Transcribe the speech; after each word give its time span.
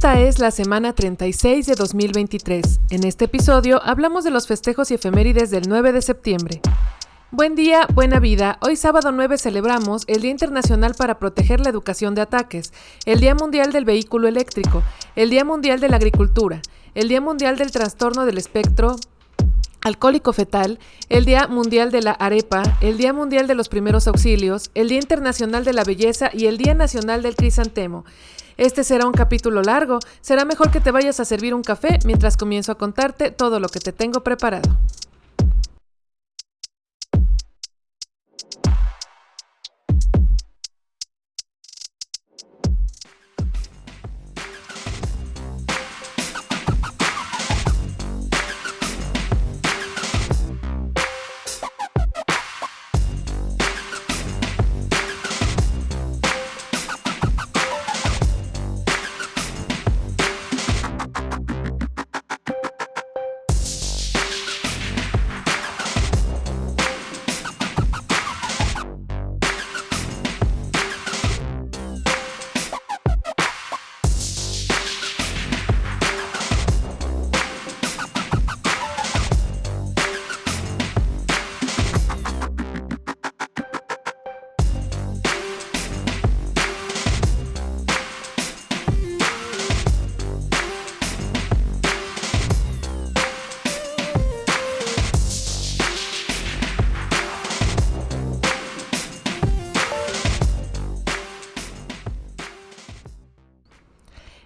Esta 0.00 0.18
es 0.18 0.38
la 0.38 0.50
semana 0.50 0.94
36 0.94 1.66
de 1.66 1.74
2023. 1.74 2.80
En 2.88 3.04
este 3.04 3.26
episodio 3.26 3.82
hablamos 3.84 4.24
de 4.24 4.30
los 4.30 4.46
festejos 4.46 4.90
y 4.90 4.94
efemérides 4.94 5.50
del 5.50 5.68
9 5.68 5.92
de 5.92 6.00
septiembre. 6.00 6.62
Buen 7.30 7.54
día, 7.54 7.86
buena 7.92 8.18
vida. 8.18 8.56
Hoy 8.62 8.76
sábado 8.76 9.12
9 9.12 9.36
celebramos 9.36 10.04
el 10.06 10.22
Día 10.22 10.30
Internacional 10.30 10.94
para 10.94 11.18
Proteger 11.18 11.60
la 11.60 11.68
Educación 11.68 12.14
de 12.14 12.22
Ataques, 12.22 12.72
el 13.04 13.20
Día 13.20 13.34
Mundial 13.34 13.72
del 13.72 13.84
Vehículo 13.84 14.26
Eléctrico, 14.26 14.82
el 15.16 15.28
Día 15.28 15.44
Mundial 15.44 15.80
de 15.80 15.90
la 15.90 15.96
Agricultura, 15.96 16.62
el 16.94 17.08
Día 17.08 17.20
Mundial 17.20 17.58
del 17.58 17.70
Trastorno 17.70 18.24
del 18.24 18.38
Espectro 18.38 18.96
alcohólico 19.82 20.32
fetal, 20.32 20.78
el 21.10 21.26
Día 21.26 21.46
Mundial 21.46 21.90
de 21.90 22.00
la 22.00 22.12
Arepa, 22.12 22.62
el 22.80 22.96
Día 22.96 23.12
Mundial 23.12 23.46
de 23.46 23.54
los 23.54 23.68
Primeros 23.68 24.08
Auxilios, 24.08 24.70
el 24.74 24.88
Día 24.88 24.98
Internacional 24.98 25.62
de 25.64 25.74
la 25.74 25.84
Belleza 25.84 26.30
y 26.32 26.46
el 26.46 26.56
Día 26.56 26.72
Nacional 26.72 27.22
del 27.22 27.36
Crisantemo. 27.36 28.06
Este 28.60 28.84
será 28.84 29.06
un 29.06 29.12
capítulo 29.12 29.62
largo, 29.62 30.00
será 30.20 30.44
mejor 30.44 30.70
que 30.70 30.80
te 30.80 30.90
vayas 30.90 31.18
a 31.18 31.24
servir 31.24 31.54
un 31.54 31.62
café 31.62 31.98
mientras 32.04 32.36
comienzo 32.36 32.72
a 32.72 32.74
contarte 32.74 33.30
todo 33.30 33.58
lo 33.58 33.70
que 33.70 33.80
te 33.80 33.90
tengo 33.90 34.22
preparado. 34.22 34.76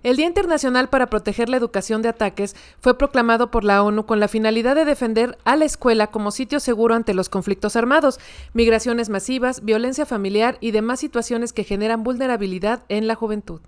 El 0.05 0.17
Día 0.17 0.27
Internacional 0.27 0.91
para 0.91 1.07
Proteger 1.07 1.49
la 1.49 1.57
Educación 1.57 2.03
de 2.03 2.11
Ataques 2.11 2.55
fue 2.79 2.99
proclamado 2.99 3.51
por 3.51 3.65
la 3.65 3.83
ONU 3.83 4.05
con 4.05 4.21
la 4.21 4.29
finalidad 4.29 4.75
de 4.75 4.85
defender 4.85 5.39
a 5.45 5.57
la 5.57 5.65
escuela 5.65 6.09
como 6.09 6.31
sitio 6.31 6.61
seguro 6.61 6.95
ante 6.95 7.15
los 7.15 7.31
conflictos 7.31 7.75
armados, 7.75 8.21
migraciones 8.53 9.09
masivas, 9.09 9.65
violencia 9.65 10.05
familiar 10.05 10.59
y 10.61 10.73
demás 10.73 11.01
situaciones 11.01 11.55
que 11.55 11.65
generan 11.65 12.05
vulnerabilidad 12.05 12.83
en 12.91 13.07
la 13.07 13.15
juventud. 13.15 13.63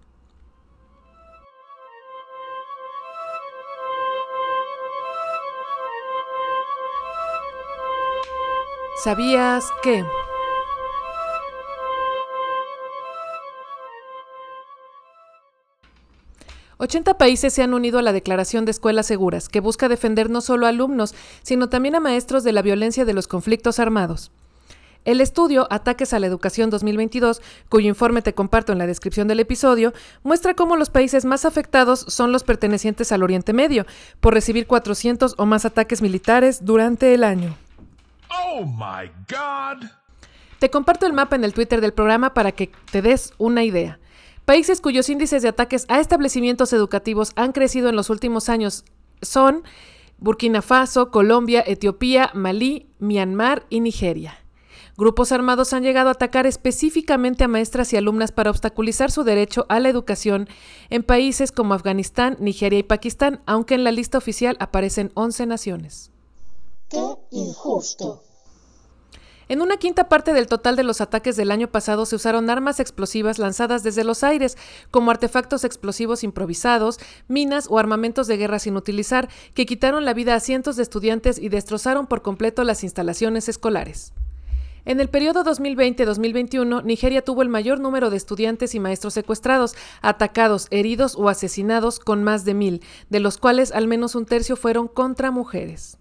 ¿Sabías 9.03 9.65
que... 9.83 10.05
80 16.79 17.17
países 17.17 17.55
se 17.55 17.63
han 17.63 17.75
unido 17.75 17.99
a 17.99 18.03
la 18.03 18.13
Declaración 18.13 18.65
de 18.65 18.71
Escuelas 18.71 19.07
Seguras, 19.07 19.49
que 19.49 19.61
busca 19.61 19.89
defender 19.89 20.29
no 20.29 20.41
solo 20.41 20.67
a 20.67 20.71
alumnos, 20.71 21.15
sino 21.43 21.69
también 21.69 21.95
a 21.95 22.01
maestros 22.01 22.45
de 22.45 22.53
la 22.53 22.63
violencia 22.63 23.05
de 23.05 23.15
los 23.15 23.29
conflictos 23.29 23.79
armados. 23.79 24.31
El 25.07 25.21
estudio 25.21 25.69
Ataques 25.71 26.13
a 26.13 26.19
la 26.19 26.27
Educación 26.27 26.69
2022, 26.69 27.41
cuyo 27.69 27.89
informe 27.89 28.23
te 28.23 28.35
comparto 28.35 28.73
en 28.73 28.79
la 28.79 28.89
descripción 28.89 29.29
del 29.29 29.39
episodio, 29.39 29.95
muestra 30.25 30.55
cómo 30.55 30.77
los 30.77 30.91
países 30.91 31.25
más 31.25 31.45
afectados 31.45 32.05
son 32.09 32.33
los 32.33 32.43
pertenecientes 32.43 33.13
al 33.13 33.23
Oriente 33.23 33.53
Medio, 33.53 33.87
por 34.21 34.35
recibir 34.35 34.67
400 34.67 35.37
o 35.39 35.47
más 35.47 35.65
ataques 35.65 36.03
militares 36.03 36.65
durante 36.65 37.15
el 37.15 37.23
año. 37.23 37.57
¡Oh, 38.29 38.67
my 38.67 39.09
God! 39.31 39.89
Te 40.59 40.71
comparto 40.71 41.07
el 41.07 41.13
mapa 41.13 41.37
en 41.37 41.45
el 41.45 41.55
Twitter 41.55 41.81
del 41.81 41.93
programa 41.93 42.35
para 42.35 42.51
que 42.51 42.73
te 42.91 43.01
des 43.01 43.33
una 43.39 43.63
idea. 43.63 44.01
Países 44.47 44.81
cuyos 44.81 45.09
índices 45.09 45.43
de 45.43 45.49
ataques 45.49 45.87
a 45.89 45.99
establecimientos 45.99 46.73
educativos 46.73 47.33
han 47.35 47.51
crecido 47.51 47.89
en 47.89 47.97
los 47.97 48.11
últimos 48.11 48.49
años 48.49 48.85
son 49.21 49.65
Burkina 50.19 50.63
Faso, 50.63 51.11
Colombia, 51.11 51.65
Etiopía, 51.67 52.31
Malí, 52.33 52.87
Myanmar 53.01 53.67
y 53.71 53.81
Nigeria. 53.81 54.39
Grupos 54.97 55.33
armados 55.33 55.73
han 55.73 55.83
llegado 55.83 56.11
a 56.11 56.13
atacar 56.13 56.47
específicamente 56.47 57.43
a 57.43 57.49
maestras 57.49 57.93
y 57.93 57.97
alumnas 57.97 58.31
para 58.31 58.51
obstaculizar 58.51 59.11
su 59.11 59.25
derecho 59.25 59.67
a 59.69 59.81
la 59.81 59.89
educación 59.89 60.49
en 60.91 61.03
países 61.03 61.51
como 61.51 61.75
Afganistán, 61.75 62.37
Nigeria 62.39 62.79
y 62.79 62.85
Pakistán, 62.85 63.43
aunque 63.47 63.75
en 63.75 63.83
la 63.83 63.91
lista 63.91 64.17
oficial 64.17 64.57
aparecen 64.61 65.11
11 65.15 65.47
naciones. 65.47 66.13
¡Qué 66.89 67.03
injusto! 67.33 68.23
En 69.49 69.63
una 69.63 69.77
quinta 69.77 70.09
parte 70.09 70.33
del 70.33 70.49
total 70.49 70.75
de 70.75 70.83
los 70.83 71.01
ataques 71.01 71.37
del 71.37 71.53
año 71.53 71.69
pasado 71.69 72.05
se 72.05 72.17
usaron 72.17 72.51
armas 72.51 72.81
explosivas 72.81 73.39
lanzadas 73.39 73.85
desde 73.85 74.03
los 74.03 74.25
aires, 74.25 74.59
como 74.91 75.13
artefactos 75.13 75.63
explosivos 75.63 76.25
improvisados, 76.25 76.99
minas 77.29 77.69
o 77.71 77.79
armamentos 77.79 78.27
de 78.27 78.39
guerra 78.39 78.59
sin 78.59 78.77
utilizar, 78.77 79.29
que 79.55 79.65
quitaron 79.65 80.05
la 80.05 80.15
vida 80.15 80.35
a 80.35 80.41
cientos 80.41 80.75
de 80.75 80.83
estudiantes 80.83 81.39
y 81.39 81.49
destrozaron 81.49 82.09
por 82.09 82.23
completo 82.23 82.65
las 82.65 82.83
instalaciones 82.83 83.49
escolares. 83.49 84.13
En 84.85 85.01
el 85.01 85.09
periodo 85.09 85.45
2020-2021, 85.45 86.83
Nigeria 86.83 87.23
tuvo 87.23 87.43
el 87.43 87.49
mayor 87.49 87.79
número 87.79 88.11
de 88.11 88.17
estudiantes 88.17 88.75
y 88.75 88.81
maestros 88.81 89.15
secuestrados, 89.15 89.77
atacados, 90.01 90.67
heridos 90.71 91.15
o 91.17 91.29
asesinados 91.29 92.01
con 92.01 92.25
más 92.25 92.45
de 92.45 92.55
mil, 92.55 92.83
de 93.11 93.21
los 93.21 93.39
cuales 93.39 93.71
al 93.71 93.87
menos 93.87 94.17
un 94.17 94.27
tercio 94.27 94.57
fueron 94.57 94.89
contra 94.89 95.31
mujeres. 95.31 95.99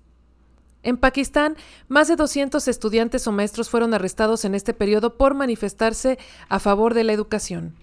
En 0.86 0.98
Pakistán, 0.98 1.58
más 1.88 2.08
de 2.08 2.16
200 2.16 2.68
estudiantes 2.68 3.26
o 3.26 3.32
maestros 3.32 3.72
fueron 3.72 3.96
arrestados 3.96 4.46
en 4.46 4.54
este 4.54 4.72
periodo 4.72 5.18
por 5.18 5.34
manifestarse 5.34 6.20
a 6.48 6.60
favor 6.60 6.94
de 6.94 7.04
la 7.04 7.12
educación. 7.12 7.74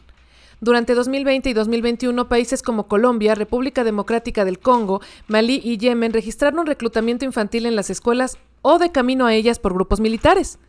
Durante 0.61 0.95
2020 0.95 1.51
y 1.51 1.53
2021, 1.53 2.29
países 2.29 2.63
como 2.63 2.87
Colombia, 2.87 3.35
República 3.35 3.83
Democrática 3.83 4.45
del 4.45 4.61
Congo, 4.61 5.01
Malí 5.27 5.61
y 5.65 5.79
Yemen 5.79 6.13
registraron 6.13 6.65
reclutamiento 6.65 7.25
infantil 7.25 7.67
en 7.67 7.75
las 7.75 7.91
escuelas 7.91 8.39
o 8.63 8.79
de 8.79 8.93
camino 8.93 9.27
a 9.27 9.35
ellas 9.35 9.59
por 9.59 9.75
grupos 9.75 9.99
militares. 9.99 10.61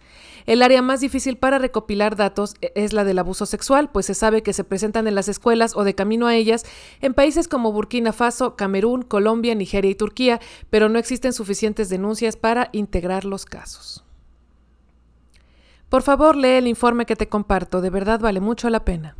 El 0.45 0.61
área 0.61 0.81
más 0.81 1.01
difícil 1.01 1.37
para 1.37 1.59
recopilar 1.59 2.15
datos 2.15 2.55
e, 2.61 2.71
es 2.75 2.93
la 2.93 3.03
del 3.03 3.19
abuso 3.19 3.45
sexual, 3.45 3.89
pues 3.91 4.05
se 4.05 4.13
sabe 4.13 4.43
que 4.43 4.53
se 4.53 4.63
presentan 4.63 5.07
en 5.07 5.15
las 5.15 5.27
escuelas 5.27 5.75
o 5.75 5.83
de 5.83 5.95
camino 5.95 6.27
a 6.27 6.35
ellas 6.35 6.65
en 7.01 7.13
países 7.13 7.47
como 7.47 7.71
Burkina 7.71 8.13
Faso, 8.13 8.55
Camerún, 8.55 9.03
Colombia, 9.03 9.55
Nigeria 9.55 9.91
y 9.91 9.95
Turquía, 9.95 10.39
pero 10.69 10.89
no 10.89 10.99
existen 10.99 11.33
suficientes 11.33 11.89
denuncias 11.89 12.37
para 12.37 12.69
integrar 12.71 13.25
los 13.25 13.45
casos. 13.45 14.03
Por 15.89 16.01
favor, 16.01 16.35
lee 16.35 16.57
el 16.57 16.67
informe 16.67 17.05
que 17.05 17.15
te 17.15 17.29
comparto, 17.29 17.81
de 17.81 17.91
verdad 17.91 18.19
vale 18.19 18.39
mucho 18.39 18.69
la 18.69 18.83
pena. 18.83 19.15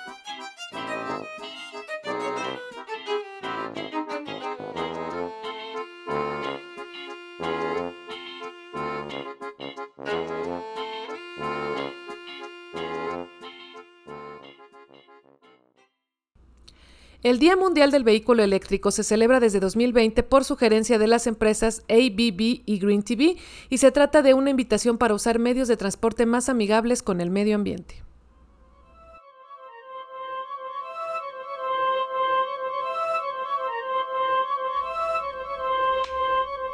El 17.23 17.37
Día 17.37 17.55
Mundial 17.55 17.91
del 17.91 18.03
Vehículo 18.03 18.41
Eléctrico 18.41 18.89
se 18.89 19.03
celebra 19.03 19.39
desde 19.39 19.59
2020 19.59 20.23
por 20.23 20.43
sugerencia 20.43 20.97
de 20.97 21.05
las 21.05 21.27
empresas 21.27 21.83
ABB 21.87 22.63
y 22.65 22.79
Green 22.79 23.03
TV 23.03 23.37
y 23.69 23.77
se 23.77 23.91
trata 23.91 24.23
de 24.23 24.33
una 24.33 24.49
invitación 24.49 24.97
para 24.97 25.13
usar 25.13 25.37
medios 25.37 25.67
de 25.67 25.77
transporte 25.77 26.25
más 26.25 26.49
amigables 26.49 27.03
con 27.03 27.21
el 27.21 27.29
medio 27.29 27.55
ambiente. 27.55 28.01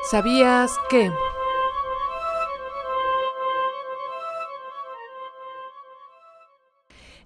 ¿Sabías 0.10 0.72
que? 0.90 1.12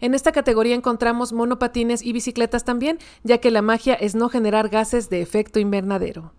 En 0.02 0.14
esta 0.14 0.32
categoría 0.32 0.76
encontramos 0.76 1.32
monopatines 1.32 2.04
y 2.04 2.12
bicicletas 2.12 2.66
también, 2.66 3.00
ya 3.24 3.38
que 3.38 3.52
la 3.52 3.62
magia 3.62 3.94
es 3.94 4.16
no 4.16 4.30
generar 4.30 4.70
gases 4.70 5.10
de 5.10 5.22
efecto 5.22 5.60
invernadero. 5.60 6.34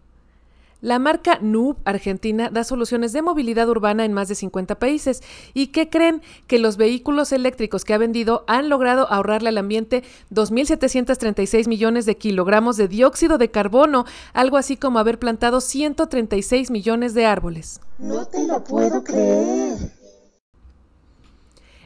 La 0.82 0.98
marca 0.98 1.38
Noob 1.40 1.76
Argentina 1.84 2.50
da 2.50 2.64
soluciones 2.64 3.12
de 3.12 3.22
movilidad 3.22 3.68
urbana 3.68 4.04
en 4.04 4.12
más 4.12 4.26
de 4.26 4.34
50 4.34 4.80
países. 4.80 5.22
¿Y 5.54 5.68
qué 5.68 5.88
creen? 5.88 6.22
Que 6.48 6.58
los 6.58 6.76
vehículos 6.76 7.30
eléctricos 7.30 7.84
que 7.84 7.94
ha 7.94 7.98
vendido 7.98 8.42
han 8.48 8.68
logrado 8.68 9.08
ahorrarle 9.08 9.50
al 9.50 9.58
ambiente 9.58 10.02
2.736 10.32 11.68
millones 11.68 12.04
de 12.04 12.16
kilogramos 12.16 12.76
de 12.76 12.88
dióxido 12.88 13.38
de 13.38 13.48
carbono, 13.48 14.06
algo 14.32 14.56
así 14.56 14.76
como 14.76 14.98
haber 14.98 15.20
plantado 15.20 15.60
136 15.60 16.72
millones 16.72 17.14
de 17.14 17.26
árboles. 17.26 17.80
No 18.00 18.26
te 18.26 18.44
lo 18.44 18.64
puedo 18.64 19.04
creer. 19.04 20.01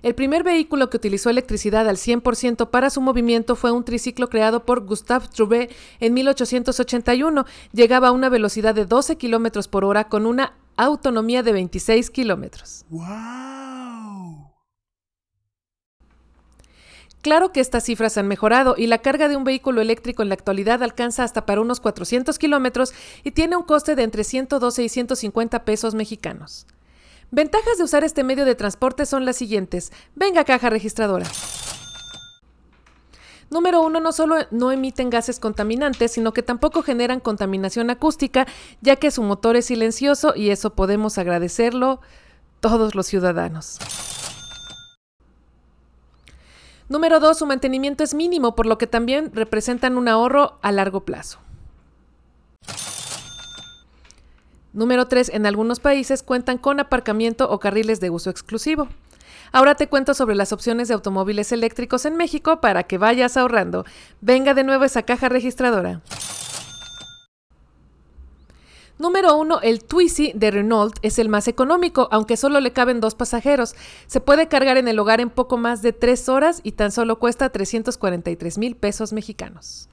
El 0.06 0.14
primer 0.14 0.44
vehículo 0.44 0.88
que 0.88 0.98
utilizó 0.98 1.30
electricidad 1.30 1.88
al 1.88 1.96
100% 1.96 2.70
para 2.70 2.90
su 2.90 3.00
movimiento 3.00 3.56
fue 3.56 3.72
un 3.72 3.84
triciclo 3.84 4.28
creado 4.28 4.64
por 4.64 4.86
Gustave 4.86 5.26
Trouvé 5.26 5.68
en 5.98 6.14
1881. 6.14 7.44
Llegaba 7.72 8.06
a 8.06 8.12
una 8.12 8.28
velocidad 8.28 8.72
de 8.72 8.86
12 8.86 9.16
kilómetros 9.16 9.66
por 9.66 9.84
hora 9.84 10.04
con 10.04 10.24
una 10.26 10.52
autonomía 10.76 11.42
de 11.42 11.50
26 11.50 12.10
kilómetros. 12.10 12.84
¡Wow! 12.88 14.52
Claro 17.20 17.50
que 17.50 17.58
estas 17.58 17.82
cifras 17.82 18.16
han 18.16 18.28
mejorado 18.28 18.76
y 18.78 18.86
la 18.86 18.98
carga 18.98 19.26
de 19.26 19.34
un 19.34 19.42
vehículo 19.42 19.80
eléctrico 19.80 20.22
en 20.22 20.28
la 20.28 20.36
actualidad 20.36 20.84
alcanza 20.84 21.24
hasta 21.24 21.46
para 21.46 21.60
unos 21.60 21.80
400 21.80 22.38
kilómetros 22.38 22.94
y 23.24 23.32
tiene 23.32 23.56
un 23.56 23.64
coste 23.64 23.96
de 23.96 24.04
entre 24.04 24.22
112 24.22 24.84
y 24.84 24.88
150 24.88 25.64
pesos 25.64 25.96
mexicanos. 25.96 26.68
Ventajas 27.30 27.78
de 27.78 27.84
usar 27.84 28.04
este 28.04 28.24
medio 28.24 28.44
de 28.44 28.54
transporte 28.54 29.04
son 29.06 29.24
las 29.24 29.36
siguientes. 29.36 29.92
Venga, 30.14 30.44
caja 30.44 30.70
registradora. 30.70 31.26
Número 33.50 33.80
uno, 33.80 34.00
no 34.00 34.12
solo 34.12 34.36
no 34.50 34.72
emiten 34.72 35.08
gases 35.08 35.38
contaminantes, 35.38 36.12
sino 36.12 36.32
que 36.32 36.42
tampoco 36.42 36.82
generan 36.82 37.20
contaminación 37.20 37.90
acústica, 37.90 38.46
ya 38.80 38.96
que 38.96 39.10
su 39.10 39.22
motor 39.22 39.56
es 39.56 39.66
silencioso 39.66 40.34
y 40.34 40.50
eso 40.50 40.70
podemos 40.70 41.16
agradecerlo 41.18 42.00
todos 42.60 42.94
los 42.94 43.06
ciudadanos. 43.06 43.78
Número 46.88 47.18
dos, 47.18 47.38
su 47.38 47.46
mantenimiento 47.46 48.04
es 48.04 48.14
mínimo, 48.14 48.54
por 48.54 48.66
lo 48.66 48.78
que 48.78 48.86
también 48.86 49.32
representan 49.34 49.96
un 49.96 50.08
ahorro 50.08 50.58
a 50.62 50.70
largo 50.72 51.04
plazo. 51.04 51.38
Número 54.76 55.08
3. 55.08 55.30
En 55.32 55.46
algunos 55.46 55.80
países 55.80 56.22
cuentan 56.22 56.58
con 56.58 56.80
aparcamiento 56.80 57.50
o 57.50 57.58
carriles 57.58 57.98
de 57.98 58.10
uso 58.10 58.28
exclusivo. 58.28 58.88
Ahora 59.50 59.74
te 59.74 59.88
cuento 59.88 60.12
sobre 60.12 60.34
las 60.34 60.52
opciones 60.52 60.88
de 60.88 60.94
automóviles 60.94 61.50
eléctricos 61.50 62.04
en 62.04 62.14
México 62.14 62.60
para 62.60 62.82
que 62.82 62.98
vayas 62.98 63.38
ahorrando. 63.38 63.86
Venga 64.20 64.52
de 64.52 64.64
nuevo 64.64 64.84
esa 64.84 65.02
caja 65.02 65.30
registradora. 65.30 66.02
Número 68.98 69.34
1. 69.38 69.60
El 69.62 69.82
Twizy 69.82 70.32
de 70.34 70.50
Renault 70.50 70.98
es 71.00 71.18
el 71.18 71.30
más 71.30 71.48
económico, 71.48 72.08
aunque 72.10 72.36
solo 72.36 72.60
le 72.60 72.74
caben 72.74 73.00
dos 73.00 73.14
pasajeros. 73.14 73.74
Se 74.06 74.20
puede 74.20 74.46
cargar 74.46 74.76
en 74.76 74.88
el 74.88 74.98
hogar 74.98 75.22
en 75.22 75.30
poco 75.30 75.56
más 75.56 75.80
de 75.80 75.94
3 75.94 76.28
horas 76.28 76.60
y 76.62 76.72
tan 76.72 76.92
solo 76.92 77.18
cuesta 77.18 77.48
343 77.48 78.58
mil 78.58 78.76
pesos 78.76 79.14
mexicanos. 79.14 79.88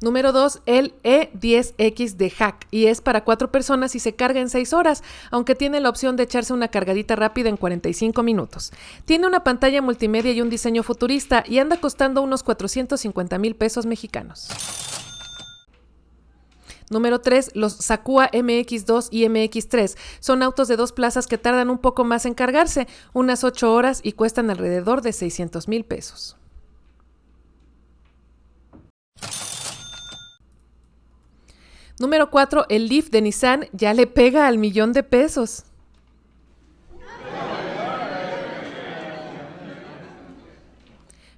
Número 0.00 0.30
2, 0.30 0.62
el 0.66 0.94
E10X 1.02 2.14
de 2.16 2.30
Hack 2.30 2.68
y 2.70 2.86
es 2.86 3.00
para 3.00 3.24
cuatro 3.24 3.50
personas 3.50 3.96
y 3.96 3.98
se 3.98 4.14
carga 4.14 4.40
en 4.40 4.48
6 4.48 4.72
horas, 4.72 5.02
aunque 5.32 5.56
tiene 5.56 5.80
la 5.80 5.88
opción 5.88 6.14
de 6.14 6.22
echarse 6.22 6.52
una 6.52 6.68
cargadita 6.68 7.16
rápida 7.16 7.48
en 7.48 7.56
45 7.56 8.22
minutos. 8.22 8.72
Tiene 9.06 9.26
una 9.26 9.42
pantalla 9.42 9.82
multimedia 9.82 10.30
y 10.32 10.40
un 10.40 10.50
diseño 10.50 10.84
futurista 10.84 11.42
y 11.44 11.58
anda 11.58 11.80
costando 11.80 12.22
unos 12.22 12.44
450 12.44 13.38
mil 13.38 13.56
pesos 13.56 13.86
mexicanos. 13.86 14.48
Número 16.90 17.20
3, 17.20 17.50
los 17.54 17.74
Sakua 17.74 18.30
MX2 18.30 19.08
y 19.10 19.24
MX3 19.24 19.96
son 20.20 20.42
autos 20.44 20.68
de 20.68 20.76
dos 20.76 20.92
plazas 20.92 21.26
que 21.26 21.38
tardan 21.38 21.70
un 21.70 21.78
poco 21.78 22.04
más 22.04 22.24
en 22.24 22.34
cargarse, 22.34 22.86
unas 23.12 23.42
8 23.42 23.74
horas 23.74 24.00
y 24.02 24.12
cuestan 24.12 24.48
alrededor 24.48 25.02
de 25.02 25.12
600 25.12 25.66
mil 25.66 25.84
pesos. 25.84 26.36
Número 31.98 32.30
4, 32.30 32.66
el 32.68 32.88
Leaf 32.88 33.10
de 33.10 33.22
Nissan 33.22 33.66
ya 33.72 33.92
le 33.92 34.06
pega 34.06 34.46
al 34.46 34.58
millón 34.58 34.92
de 34.92 35.02
pesos. 35.02 35.64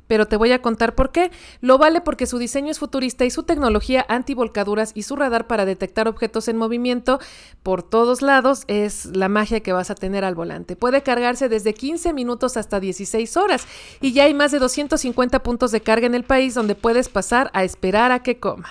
Pero 0.07 0.27
te 0.27 0.37
voy 0.37 0.51
a 0.51 0.61
contar 0.61 0.97
por 0.97 1.13
qué. 1.13 1.31
Lo 1.61 1.79
vale 1.79 2.01
porque 2.01 2.27
su 2.27 2.39
diseño 2.39 2.73
es 2.73 2.81
futurista 2.81 3.25
y 3.25 3.31
su 3.31 3.45
tecnología 3.45 4.05
antivolcaduras 4.09 4.91
y 4.97 5.05
su 5.05 5.15
radar 5.15 5.47
para 5.47 5.65
detectar 5.65 6.09
objetos 6.09 6.49
en 6.49 6.57
movimiento 6.57 7.21
por 7.63 7.85
todos 7.85 8.21
lados 8.21 8.65
es 8.67 9.07
la 9.17 9.29
magia 9.29 9.61
que 9.61 9.73
vas 9.73 9.89
a 9.89 9.95
tener 9.95 10.25
al 10.25 10.35
volante. 10.35 10.75
Puede 10.75 11.05
cargarse 11.05 11.49
desde 11.49 11.75
15 11.75 12.13
minutos 12.13 12.57
hasta 12.57 12.81
16 12.81 13.37
horas 13.37 13.69
y 14.01 14.13
ya 14.13 14.25
hay 14.25 14.35
más 14.35 14.51
de 14.51 14.59
250 14.59 15.45
puntos 15.45 15.71
de 15.71 15.81
carga 15.81 16.09
en 16.09 16.17
el 16.17 16.25
país 16.25 16.55
donde 16.55 16.75
puedes 16.75 17.09
pasar 17.09 17.49
a 17.55 17.63
esperar 17.63 18.11
a 18.11 18.25
que 18.25 18.41
coma. 18.41 18.69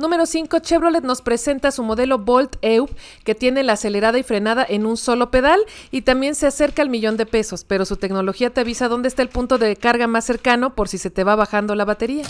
Número 0.00 0.24
5, 0.24 0.60
Chevrolet 0.60 1.04
nos 1.04 1.20
presenta 1.20 1.70
su 1.70 1.82
modelo 1.82 2.18
Bolt 2.18 2.56
EUP 2.62 2.90
que 3.22 3.34
tiene 3.34 3.62
la 3.62 3.74
acelerada 3.74 4.18
y 4.18 4.22
frenada 4.22 4.64
en 4.66 4.86
un 4.86 4.96
solo 4.96 5.30
pedal 5.30 5.60
y 5.90 6.00
también 6.00 6.34
se 6.34 6.46
acerca 6.46 6.80
al 6.80 6.88
millón 6.88 7.18
de 7.18 7.26
pesos, 7.26 7.64
pero 7.64 7.84
su 7.84 7.98
tecnología 7.98 8.48
te 8.48 8.62
avisa 8.62 8.88
dónde 8.88 9.08
está 9.08 9.20
el 9.20 9.28
punto 9.28 9.58
de 9.58 9.76
carga 9.76 10.06
más 10.06 10.24
cercano 10.24 10.74
por 10.74 10.88
si 10.88 10.96
se 10.96 11.10
te 11.10 11.22
va 11.22 11.36
bajando 11.36 11.74
la 11.74 11.84
batería. 11.84 12.24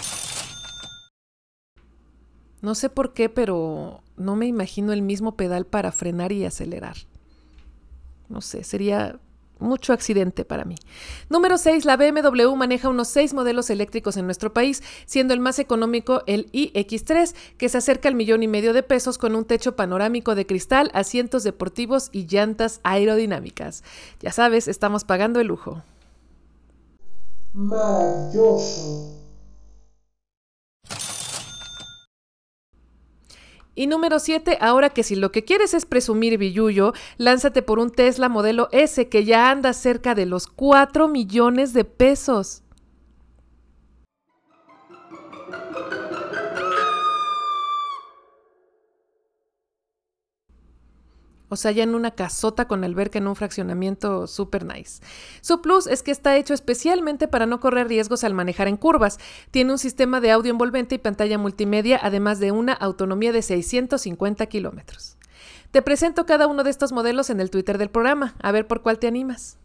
No 2.61 2.75
sé 2.75 2.91
por 2.91 3.13
qué, 3.13 3.29
pero 3.29 4.03
no 4.17 4.35
me 4.35 4.47
imagino 4.47 4.93
el 4.93 5.03
mismo 5.03 5.37
pedal 5.37 5.65
para 5.65 5.93
frenar 5.93 6.33
y 6.33 6.45
acelerar. 6.45 6.97
No 8.29 8.41
sé, 8.41 8.65
sería 8.65 9.21
mucho 9.61 9.93
accidente 9.93 10.45
para 10.45 10.65
mí. 10.65 10.77
Número 11.29 11.59
6. 11.59 11.85
La 11.85 11.97
BMW 11.97 12.55
maneja 12.57 12.89
unos 12.89 13.09
6 13.09 13.35
modelos 13.35 13.71
eléctricos 13.71 14.17
en 14.17 14.27
nuestro 14.27 14.53
país, 14.53 14.83
siendo 15.07 15.35
el 15.35 15.41
más 15.41 15.59
económico 15.59 16.23
el 16.27 16.51
iX3, 16.53 17.35
que 17.57 17.69
se 17.69 17.79
acerca 17.79 18.09
al 18.09 18.15
millón 18.15 18.43
y 18.43 18.49
medio 18.49 18.73
de 18.73 18.83
pesos 18.83 19.19
con 19.19 19.35
un 19.35 19.45
techo 19.45 19.77
panorámico 19.77 20.35
de 20.35 20.47
cristal, 20.47 20.91
asientos 20.95 21.45
deportivos 21.45 22.09
y 22.13 22.27
llantas 22.27 22.81
aerodinámicas. 22.83 23.85
Ya 24.21 24.33
sabes, 24.33 24.69
estamos 24.69 25.05
pagando 25.05 25.41
el 25.41 25.49
lujo. 25.49 25.83
Y 33.81 33.87
número 33.87 34.19
7, 34.19 34.59
ahora 34.61 34.91
que 34.91 35.03
si 35.03 35.17
lo 35.17 35.33
que 35.33 35.43
quieres 35.43 35.73
es 35.73 35.87
presumir 35.87 36.37
billuyo, 36.37 36.93
lánzate 37.17 37.63
por 37.63 37.79
un 37.79 37.89
Tesla 37.89 38.29
modelo 38.29 38.69
S 38.73 39.09
que 39.09 39.25
ya 39.25 39.51
anda 39.51 39.73
cerca 39.73 40.15
de 40.15 40.27
los 40.27 40.47
4 40.49 41.09
millones 41.09 41.73
de 41.73 41.87
pesos. 41.87 42.63
O 51.51 51.57
sea, 51.57 51.73
ya 51.73 51.83
en 51.83 51.95
una 51.95 52.13
casota 52.13 52.67
con 52.67 52.85
alberca 52.85 53.19
en 53.19 53.27
un 53.27 53.37
fraccionamiento 53.37 54.27
super 54.27 54.65
nice. 54.65 55.03
Su 55.43 55.61
plus 55.61 55.87
es 55.87 56.03
que 56.03 56.13
está 56.13 56.37
hecho 56.37 56.55
especialmente 56.55 57.29
para 57.29 57.45
no 57.45 57.61
correr 57.61 57.89
riesgos 57.89 58.25
al 58.25 58.33
manejar 58.33 58.69
en 58.69 58.77
curvas. 58.77 59.19
Tiene 59.51 59.73
un 59.73 59.79
sistema 59.79 60.21
de 60.21 60.31
audio 60.31 60.53
envolvente 60.53 60.95
y 60.95 60.99
pantalla 60.99 61.39
multimedia, 61.39 62.01
además 62.03 62.39
de 62.39 62.53
una 62.53 62.73
autonomía 62.73 63.33
de 63.33 63.43
650 63.43 64.47
kilómetros. 64.47 65.19
Te 65.73 65.83
presento 65.83 66.25
cada 66.25 66.47
uno 66.47 66.65
de 66.65 66.71
estos 66.71 66.93
modelos 66.93 67.31
en 67.31 67.41
el 67.41 67.51
Twitter 67.51 67.79
del 67.79 67.91
programa, 67.91 68.35
a 68.41 68.53
ver 68.53 68.67
por 68.67 68.83
cuál 68.83 68.99
te 68.99 69.09
animas. 69.09 69.59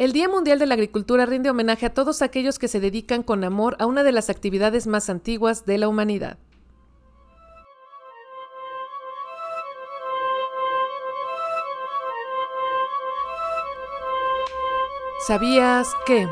El 0.00 0.12
Día 0.12 0.30
Mundial 0.30 0.58
de 0.58 0.64
la 0.64 0.72
Agricultura 0.72 1.26
rinde 1.26 1.50
homenaje 1.50 1.84
a 1.84 1.92
todos 1.92 2.22
aquellos 2.22 2.58
que 2.58 2.68
se 2.68 2.80
dedican 2.80 3.22
con 3.22 3.44
amor 3.44 3.76
a 3.78 3.84
una 3.84 4.02
de 4.02 4.12
las 4.12 4.30
actividades 4.30 4.86
más 4.86 5.10
antiguas 5.10 5.66
de 5.66 5.76
la 5.76 5.88
humanidad. 5.88 6.38
¿Sabías 15.26 15.94
que? 16.06 16.26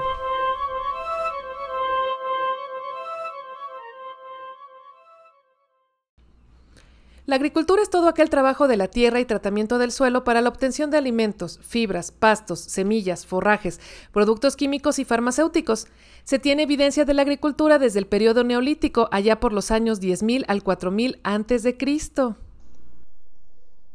La 7.28 7.36
agricultura 7.36 7.82
es 7.82 7.90
todo 7.90 8.08
aquel 8.08 8.30
trabajo 8.30 8.68
de 8.68 8.78
la 8.78 8.88
tierra 8.88 9.20
y 9.20 9.26
tratamiento 9.26 9.76
del 9.76 9.92
suelo 9.92 10.24
para 10.24 10.40
la 10.40 10.48
obtención 10.48 10.90
de 10.90 10.96
alimentos, 10.96 11.60
fibras, 11.62 12.10
pastos, 12.10 12.58
semillas, 12.58 13.26
forrajes, 13.26 13.80
productos 14.14 14.56
químicos 14.56 14.98
y 14.98 15.04
farmacéuticos. 15.04 15.88
Se 16.24 16.38
tiene 16.38 16.62
evidencia 16.62 17.04
de 17.04 17.12
la 17.12 17.20
agricultura 17.20 17.78
desde 17.78 17.98
el 17.98 18.06
periodo 18.06 18.44
neolítico, 18.44 19.10
allá 19.12 19.40
por 19.40 19.52
los 19.52 19.70
años 19.70 20.00
10.000 20.00 20.46
al 20.48 20.62
4000 20.62 21.20
antes 21.22 21.62
de 21.64 21.76
Cristo. 21.76 22.38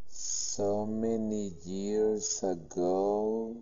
So 0.09 0.85
many 0.85 1.55
years 1.65 2.43
ago. 2.43 3.55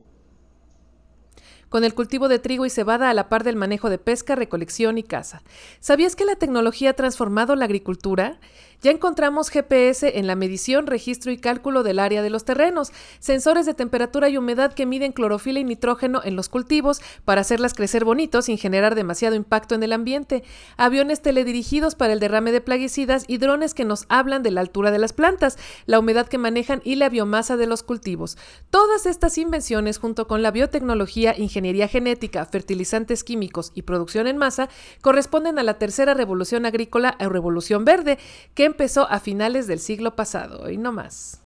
con 1.71 1.85
el 1.85 1.95
cultivo 1.95 2.27
de 2.27 2.37
trigo 2.37 2.65
y 2.65 2.69
cebada 2.69 3.09
a 3.09 3.13
la 3.13 3.29
par 3.29 3.45
del 3.45 3.55
manejo 3.55 3.89
de 3.89 3.97
pesca, 3.97 4.35
recolección 4.35 4.97
y 4.97 5.03
caza. 5.03 5.41
¿Sabías 5.79 6.17
que 6.17 6.25
la 6.25 6.35
tecnología 6.35 6.89
ha 6.89 6.93
transformado 6.95 7.55
la 7.55 7.63
agricultura? 7.63 8.41
Ya 8.81 8.89
encontramos 8.89 9.50
GPS 9.51 10.17
en 10.17 10.25
la 10.25 10.35
medición, 10.35 10.88
registro 10.88 11.31
y 11.31 11.38
cálculo 11.38 11.83
del 11.83 12.00
área 12.00 12.23
de 12.23 12.31
los 12.31 12.45
terrenos, 12.45 12.91
sensores 13.19 13.67
de 13.67 13.75
temperatura 13.75 14.27
y 14.27 14.38
humedad 14.38 14.73
que 14.73 14.88
miden 14.88 15.11
clorofila 15.11 15.59
y 15.59 15.63
nitrógeno 15.63 16.21
en 16.23 16.35
los 16.35 16.50
cultivos 16.50 17.00
para 17.23 17.41
hacerlas 17.41 17.75
crecer 17.75 18.05
bonitos 18.05 18.45
sin 18.45 18.57
generar 18.57 18.95
demasiado 18.95 19.35
impacto 19.35 19.75
en 19.75 19.83
el 19.83 19.93
ambiente, 19.93 20.43
aviones 20.77 21.21
teledirigidos 21.21 21.93
para 21.93 22.13
el 22.13 22.19
derrame 22.19 22.51
de 22.51 22.59
plaguicidas 22.59 23.25
y 23.27 23.38
drones 23.38 23.75
que 23.75 23.85
nos 23.85 24.05
hablan 24.09 24.41
de 24.41 24.50
la 24.50 24.61
altura 24.61 24.89
de 24.89 24.97
las 24.97 25.13
plantas, 25.13 25.59
la 25.85 26.00
humedad 26.00 26.27
que 26.27 26.39
manejan 26.39 26.81
y 26.83 26.95
la 26.95 27.09
biomasa 27.09 27.57
de 27.57 27.67
los 27.67 27.83
cultivos. 27.83 28.35
Todas 28.71 29.05
estas 29.05 29.38
invenciones, 29.38 30.00
junto 30.00 30.27
con 30.27 30.41
la 30.41 30.50
biotecnología, 30.50 31.38
ingeniería 31.38 31.88
genética, 31.88 32.47
fertilizantes 32.47 33.23
químicos 33.23 33.73
y 33.75 33.83
producción 33.83 34.25
en 34.25 34.38
masa, 34.38 34.69
corresponden 35.01 35.59
a 35.59 35.63
la 35.63 35.75
tercera 35.75 36.15
revolución 36.15 36.65
agrícola 36.65 37.15
o 37.19 37.29
revolución 37.29 37.85
verde, 37.85 38.17
que 38.55 38.70
empezó 38.71 39.07
a 39.09 39.19
finales 39.19 39.67
del 39.67 39.79
siglo 39.79 40.15
pasado, 40.15 40.69
y 40.69 40.77
no 40.77 40.91
más. 40.91 41.43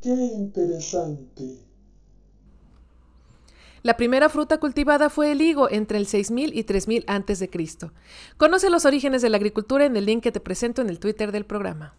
¡Qué 0.00 0.10
interesante! 0.10 1.58
La 3.82 3.96
primera 3.96 4.28
fruta 4.28 4.58
cultivada 4.58 5.08
fue 5.08 5.32
el 5.32 5.40
higo 5.40 5.70
entre 5.70 5.98
el 5.98 6.06
6000 6.06 6.56
y 6.56 6.64
3000 6.64 7.04
a.C. 7.06 7.50
Conoce 8.36 8.70
los 8.70 8.84
orígenes 8.84 9.22
de 9.22 9.30
la 9.30 9.36
agricultura 9.36 9.84
en 9.84 9.96
el 9.96 10.06
link 10.06 10.22
que 10.22 10.32
te 10.32 10.40
presento 10.40 10.82
en 10.82 10.88
el 10.88 10.98
Twitter 10.98 11.30
del 11.30 11.46
programa. 11.46 11.94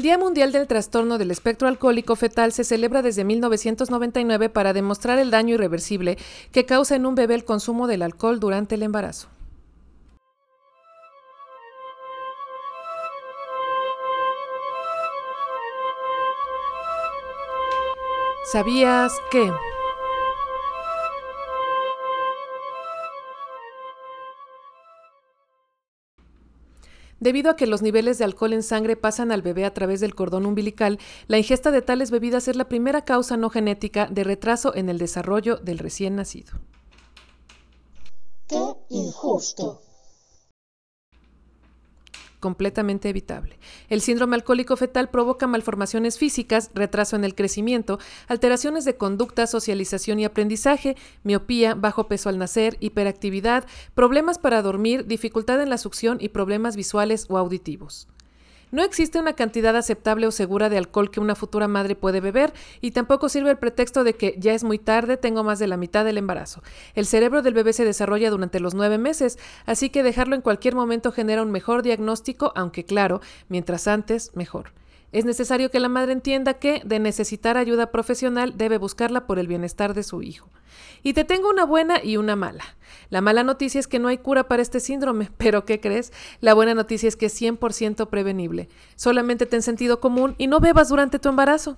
El 0.00 0.04
Día 0.04 0.16
Mundial 0.16 0.50
del 0.50 0.66
Trastorno 0.66 1.18
del 1.18 1.30
Espectro 1.30 1.68
Alcohólico 1.68 2.16
Fetal 2.16 2.52
se 2.52 2.64
celebra 2.64 3.02
desde 3.02 3.22
1999 3.22 4.48
para 4.48 4.72
demostrar 4.72 5.18
el 5.18 5.30
daño 5.30 5.56
irreversible 5.56 6.16
que 6.52 6.64
causa 6.64 6.96
en 6.96 7.04
un 7.04 7.14
bebé 7.14 7.34
el 7.34 7.44
consumo 7.44 7.86
del 7.86 8.00
alcohol 8.00 8.40
durante 8.40 8.76
el 8.76 8.82
embarazo. 8.82 9.28
¿Sabías 18.50 19.12
que? 19.30 19.52
Debido 27.20 27.50
a 27.50 27.56
que 27.56 27.66
los 27.66 27.82
niveles 27.82 28.16
de 28.16 28.24
alcohol 28.24 28.54
en 28.54 28.62
sangre 28.62 28.96
pasan 28.96 29.30
al 29.30 29.42
bebé 29.42 29.66
a 29.66 29.74
través 29.74 30.00
del 30.00 30.14
cordón 30.14 30.46
umbilical, 30.46 30.98
la 31.28 31.36
ingesta 31.36 31.70
de 31.70 31.82
tales 31.82 32.10
bebidas 32.10 32.48
es 32.48 32.56
la 32.56 32.68
primera 32.68 33.04
causa 33.04 33.36
no 33.36 33.50
genética 33.50 34.06
de 34.06 34.24
retraso 34.24 34.74
en 34.74 34.88
el 34.88 34.98
desarrollo 34.98 35.58
del 35.58 35.78
recién 35.78 36.16
nacido. 36.16 36.58
¡Qué 38.48 38.58
injusto! 38.88 39.82
Completamente 42.40 43.08
evitable. 43.08 43.58
El 43.88 44.00
síndrome 44.00 44.34
alcohólico 44.34 44.76
fetal 44.76 45.10
provoca 45.10 45.46
malformaciones 45.46 46.18
físicas, 46.18 46.70
retraso 46.74 47.14
en 47.16 47.24
el 47.24 47.34
crecimiento, 47.34 47.98
alteraciones 48.26 48.84
de 48.84 48.96
conducta, 48.96 49.46
socialización 49.46 50.18
y 50.18 50.24
aprendizaje, 50.24 50.96
miopía, 51.22 51.74
bajo 51.74 52.08
peso 52.08 52.28
al 52.28 52.38
nacer, 52.38 52.76
hiperactividad, 52.80 53.66
problemas 53.94 54.38
para 54.38 54.62
dormir, 54.62 55.06
dificultad 55.06 55.62
en 55.62 55.70
la 55.70 55.78
succión 55.78 56.18
y 56.20 56.30
problemas 56.30 56.74
visuales 56.74 57.26
o 57.28 57.38
auditivos. 57.38 58.08
No 58.70 58.84
existe 58.84 59.18
una 59.18 59.34
cantidad 59.34 59.76
aceptable 59.76 60.26
o 60.26 60.30
segura 60.30 60.68
de 60.68 60.78
alcohol 60.78 61.10
que 61.10 61.20
una 61.20 61.34
futura 61.34 61.68
madre 61.68 61.96
puede 61.96 62.20
beber 62.20 62.52
y 62.80 62.92
tampoco 62.92 63.28
sirve 63.28 63.50
el 63.50 63.58
pretexto 63.58 64.04
de 64.04 64.14
que 64.14 64.34
ya 64.38 64.52
es 64.52 64.64
muy 64.64 64.78
tarde, 64.78 65.16
tengo 65.16 65.42
más 65.42 65.58
de 65.58 65.66
la 65.66 65.76
mitad 65.76 66.04
del 66.04 66.18
embarazo. 66.18 66.62
El 66.94 67.06
cerebro 67.06 67.42
del 67.42 67.54
bebé 67.54 67.72
se 67.72 67.84
desarrolla 67.84 68.30
durante 68.30 68.60
los 68.60 68.74
nueve 68.74 68.98
meses, 68.98 69.38
así 69.66 69.90
que 69.90 70.02
dejarlo 70.02 70.34
en 70.36 70.42
cualquier 70.42 70.74
momento 70.74 71.12
genera 71.12 71.42
un 71.42 71.50
mejor 71.50 71.82
diagnóstico, 71.82 72.52
aunque 72.54 72.84
claro, 72.84 73.20
mientras 73.48 73.88
antes, 73.88 74.30
mejor. 74.34 74.79
Es 75.12 75.24
necesario 75.24 75.70
que 75.70 75.80
la 75.80 75.88
madre 75.88 76.12
entienda 76.12 76.54
que, 76.54 76.82
de 76.84 77.00
necesitar 77.00 77.56
ayuda 77.56 77.90
profesional, 77.90 78.54
debe 78.56 78.78
buscarla 78.78 79.26
por 79.26 79.38
el 79.38 79.48
bienestar 79.48 79.92
de 79.94 80.02
su 80.02 80.22
hijo. 80.22 80.48
Y 81.02 81.14
te 81.14 81.24
tengo 81.24 81.50
una 81.50 81.64
buena 81.64 82.02
y 82.02 82.16
una 82.16 82.36
mala. 82.36 82.64
La 83.08 83.20
mala 83.20 83.42
noticia 83.42 83.80
es 83.80 83.88
que 83.88 83.98
no 83.98 84.08
hay 84.08 84.18
cura 84.18 84.46
para 84.46 84.62
este 84.62 84.78
síndrome, 84.78 85.30
pero 85.36 85.64
¿qué 85.64 85.80
crees? 85.80 86.12
La 86.40 86.54
buena 86.54 86.74
noticia 86.74 87.08
es 87.08 87.16
que 87.16 87.26
es 87.26 87.40
100% 87.40 88.08
prevenible. 88.08 88.68
Solamente 88.96 89.46
ten 89.46 89.62
sentido 89.62 90.00
común 90.00 90.34
y 90.38 90.46
no 90.46 90.60
bebas 90.60 90.88
durante 90.88 91.18
tu 91.18 91.28
embarazo. 91.28 91.76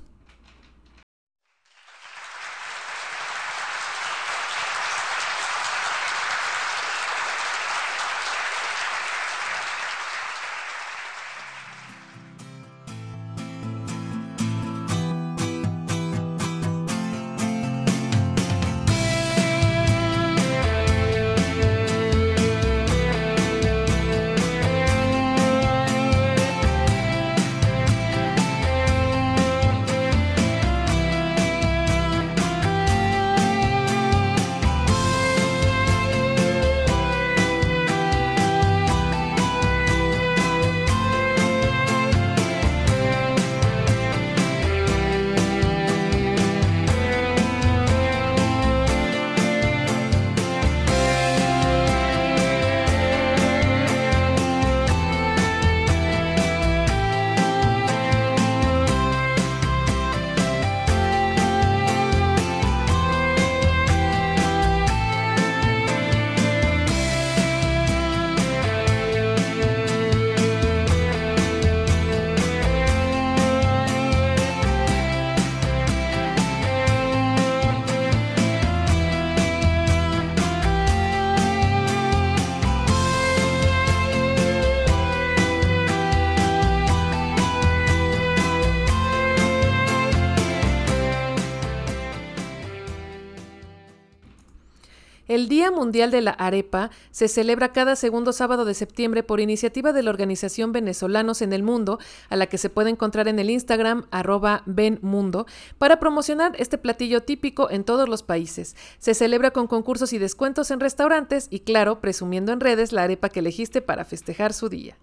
El 95.32 95.48
Día 95.48 95.70
Mundial 95.70 96.10
de 96.10 96.20
la 96.20 96.32
Arepa 96.32 96.90
se 97.10 97.26
celebra 97.26 97.72
cada 97.72 97.96
segundo 97.96 98.34
sábado 98.34 98.66
de 98.66 98.74
septiembre 98.74 99.22
por 99.22 99.40
iniciativa 99.40 99.94
de 99.94 100.02
la 100.02 100.10
Organización 100.10 100.72
Venezolanos 100.72 101.40
en 101.40 101.54
el 101.54 101.62
Mundo, 101.62 101.98
a 102.28 102.36
la 102.36 102.48
que 102.48 102.58
se 102.58 102.68
puede 102.68 102.90
encontrar 102.90 103.28
en 103.28 103.38
el 103.38 103.48
Instagram 103.48 104.04
arroba 104.10 104.62
venmundo, 104.66 105.46
para 105.78 105.98
promocionar 105.98 106.52
este 106.58 106.76
platillo 106.76 107.22
típico 107.22 107.70
en 107.70 107.84
todos 107.84 108.10
los 108.10 108.22
países. 108.22 108.76
Se 108.98 109.14
celebra 109.14 109.52
con 109.52 109.68
concursos 109.68 110.12
y 110.12 110.18
descuentos 110.18 110.70
en 110.70 110.80
restaurantes 110.80 111.46
y, 111.48 111.60
claro, 111.60 112.02
presumiendo 112.02 112.52
en 112.52 112.60
redes 112.60 112.92
la 112.92 113.04
arepa 113.04 113.30
que 113.30 113.40
elegiste 113.40 113.80
para 113.80 114.04
festejar 114.04 114.52
su 114.52 114.68
día. 114.68 114.98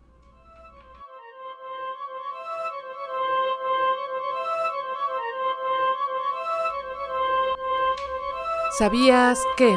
¿Sabías 8.77 9.39
que... 9.57 9.75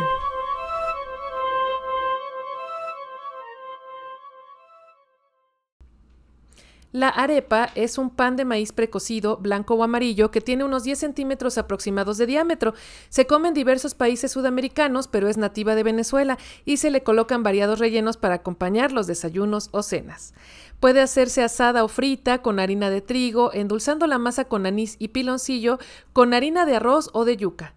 La 7.02 7.08
arepa 7.08 7.68
es 7.74 7.98
un 7.98 8.10
pan 8.10 8.36
de 8.36 8.44
maíz 8.44 8.70
precocido, 8.70 9.36
blanco 9.36 9.74
o 9.74 9.82
amarillo, 9.82 10.30
que 10.30 10.40
tiene 10.40 10.62
unos 10.62 10.84
10 10.84 10.96
centímetros 10.96 11.58
aproximados 11.58 12.16
de 12.16 12.26
diámetro. 12.26 12.74
Se 13.08 13.26
come 13.26 13.48
en 13.48 13.54
diversos 13.54 13.96
países 13.96 14.30
sudamericanos, 14.30 15.08
pero 15.08 15.28
es 15.28 15.36
nativa 15.36 15.74
de 15.74 15.82
Venezuela 15.82 16.38
y 16.64 16.76
se 16.76 16.92
le 16.92 17.02
colocan 17.02 17.42
variados 17.42 17.80
rellenos 17.80 18.18
para 18.18 18.36
acompañar 18.36 18.92
los 18.92 19.08
desayunos 19.08 19.68
o 19.72 19.82
cenas. 19.82 20.32
Puede 20.78 21.00
hacerse 21.00 21.42
asada 21.42 21.82
o 21.82 21.88
frita 21.88 22.40
con 22.40 22.60
harina 22.60 22.88
de 22.88 23.00
trigo, 23.00 23.52
endulzando 23.52 24.06
la 24.06 24.18
masa 24.18 24.44
con 24.44 24.64
anís 24.64 24.94
y 25.00 25.08
piloncillo, 25.08 25.80
con 26.12 26.34
harina 26.34 26.66
de 26.66 26.76
arroz 26.76 27.10
o 27.14 27.24
de 27.24 27.36
yuca 27.36 27.74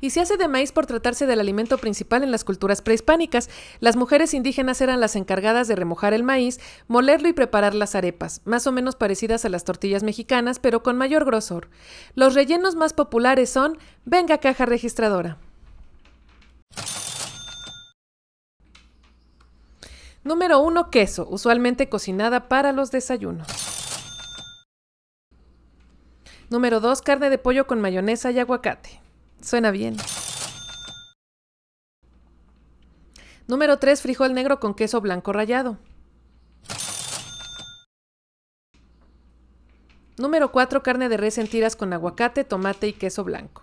y 0.00 0.10
se 0.10 0.20
hace 0.20 0.36
de 0.36 0.48
maíz 0.48 0.72
por 0.72 0.86
tratarse 0.86 1.26
del 1.26 1.40
alimento 1.40 1.78
principal 1.78 2.22
en 2.22 2.30
las 2.30 2.44
culturas 2.44 2.82
prehispánicas. 2.82 3.50
Las 3.80 3.96
mujeres 3.96 4.34
indígenas 4.34 4.80
eran 4.80 5.00
las 5.00 5.16
encargadas 5.16 5.68
de 5.68 5.76
remojar 5.76 6.14
el 6.14 6.22
maíz, 6.22 6.60
molerlo 6.88 7.28
y 7.28 7.32
preparar 7.32 7.74
las 7.74 7.94
arepas, 7.94 8.40
más 8.44 8.66
o 8.66 8.72
menos 8.72 8.96
parecidas 8.96 9.44
a 9.44 9.48
las 9.48 9.64
tortillas 9.64 10.02
mexicanas, 10.02 10.58
pero 10.58 10.82
con 10.82 10.96
mayor 10.96 11.24
grosor. 11.24 11.68
Los 12.14 12.34
rellenos 12.34 12.74
más 12.74 12.92
populares 12.92 13.50
son 13.50 13.78
Venga 14.04 14.38
caja 14.38 14.66
registradora. 14.66 15.38
Número 20.22 20.60
1. 20.60 20.90
Queso, 20.90 21.26
usualmente 21.30 21.88
cocinada 21.88 22.48
para 22.48 22.72
los 22.72 22.90
desayunos. 22.90 23.48
Número 26.50 26.80
2. 26.80 27.00
Carne 27.00 27.30
de 27.30 27.38
pollo 27.38 27.66
con 27.66 27.80
mayonesa 27.80 28.30
y 28.30 28.38
aguacate. 28.38 29.00
Suena 29.42 29.70
bien. 29.70 29.96
Número 33.46 33.78
3. 33.78 34.02
Frijol 34.02 34.34
negro 34.34 34.60
con 34.60 34.74
queso 34.74 35.00
blanco 35.00 35.32
rallado. 35.32 35.78
Número 40.18 40.52
4. 40.52 40.82
Carne 40.82 41.08
de 41.08 41.16
res 41.16 41.38
en 41.38 41.48
tiras 41.48 41.76
con 41.76 41.92
aguacate, 41.92 42.44
tomate 42.44 42.88
y 42.88 42.92
queso 42.92 43.24
blanco. 43.24 43.62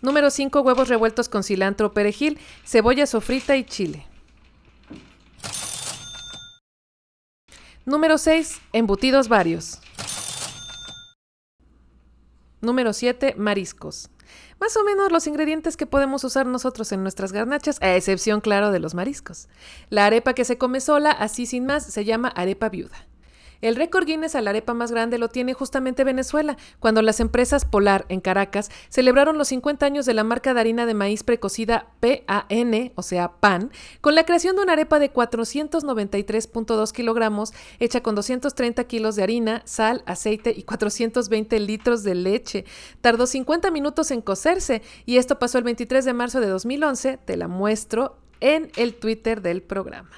Número 0.00 0.30
5. 0.30 0.60
Huevos 0.60 0.88
revueltos 0.88 1.28
con 1.28 1.42
cilantro, 1.42 1.92
perejil, 1.92 2.38
cebolla 2.64 3.06
sofrita 3.06 3.56
y 3.56 3.64
chile. 3.64 4.06
Número 7.84 8.16
6. 8.16 8.60
Embutidos 8.72 9.28
varios. 9.28 9.80
Número 12.60 12.92
7. 12.92 13.34
Mariscos. 13.38 14.10
Más 14.60 14.76
o 14.76 14.84
menos 14.84 15.10
los 15.10 15.26
ingredientes 15.26 15.76
que 15.76 15.86
podemos 15.86 16.22
usar 16.24 16.46
nosotros 16.46 16.92
en 16.92 17.02
nuestras 17.02 17.32
garnachas, 17.32 17.80
a 17.80 17.96
excepción, 17.96 18.40
claro, 18.40 18.70
de 18.70 18.78
los 18.78 18.94
mariscos. 18.94 19.48
La 19.88 20.06
arepa 20.06 20.34
que 20.34 20.44
se 20.44 20.58
come 20.58 20.80
sola, 20.80 21.10
así 21.10 21.46
sin 21.46 21.66
más, 21.66 21.84
se 21.84 22.04
llama 22.04 22.28
arepa 22.28 22.68
viuda. 22.68 23.09
El 23.60 23.76
récord 23.76 24.06
Guinness 24.06 24.34
a 24.34 24.40
la 24.40 24.50
arepa 24.50 24.72
más 24.72 24.90
grande 24.90 25.18
lo 25.18 25.28
tiene 25.28 25.52
justamente 25.52 26.04
Venezuela, 26.04 26.56
cuando 26.78 27.02
las 27.02 27.20
empresas 27.20 27.64
Polar 27.64 28.06
en 28.08 28.20
Caracas 28.20 28.70
celebraron 28.88 29.36
los 29.36 29.48
50 29.48 29.84
años 29.84 30.06
de 30.06 30.14
la 30.14 30.24
marca 30.24 30.54
de 30.54 30.60
harina 30.60 30.86
de 30.86 30.94
maíz 30.94 31.22
precocida 31.22 31.86
PAN, 32.00 32.92
o 32.94 33.02
sea, 33.02 33.32
PAN, 33.32 33.70
con 34.00 34.14
la 34.14 34.24
creación 34.24 34.56
de 34.56 34.62
una 34.62 34.72
arepa 34.72 34.98
de 34.98 35.12
493.2 35.12 36.92
kilogramos, 36.92 37.52
hecha 37.78 38.02
con 38.02 38.14
230 38.14 38.84
kilos 38.84 39.16
de 39.16 39.22
harina, 39.22 39.62
sal, 39.66 40.02
aceite 40.06 40.54
y 40.56 40.62
420 40.62 41.60
litros 41.60 42.02
de 42.02 42.14
leche. 42.14 42.64
Tardó 43.00 43.26
50 43.26 43.70
minutos 43.70 44.10
en 44.10 44.22
cocerse 44.22 44.82
y 45.04 45.18
esto 45.18 45.38
pasó 45.38 45.58
el 45.58 45.64
23 45.64 46.04
de 46.04 46.12
marzo 46.12 46.40
de 46.40 46.46
2011. 46.48 47.18
Te 47.18 47.36
la 47.36 47.48
muestro 47.48 48.16
en 48.40 48.70
el 48.76 48.94
Twitter 48.94 49.42
del 49.42 49.62
programa. 49.62 50.10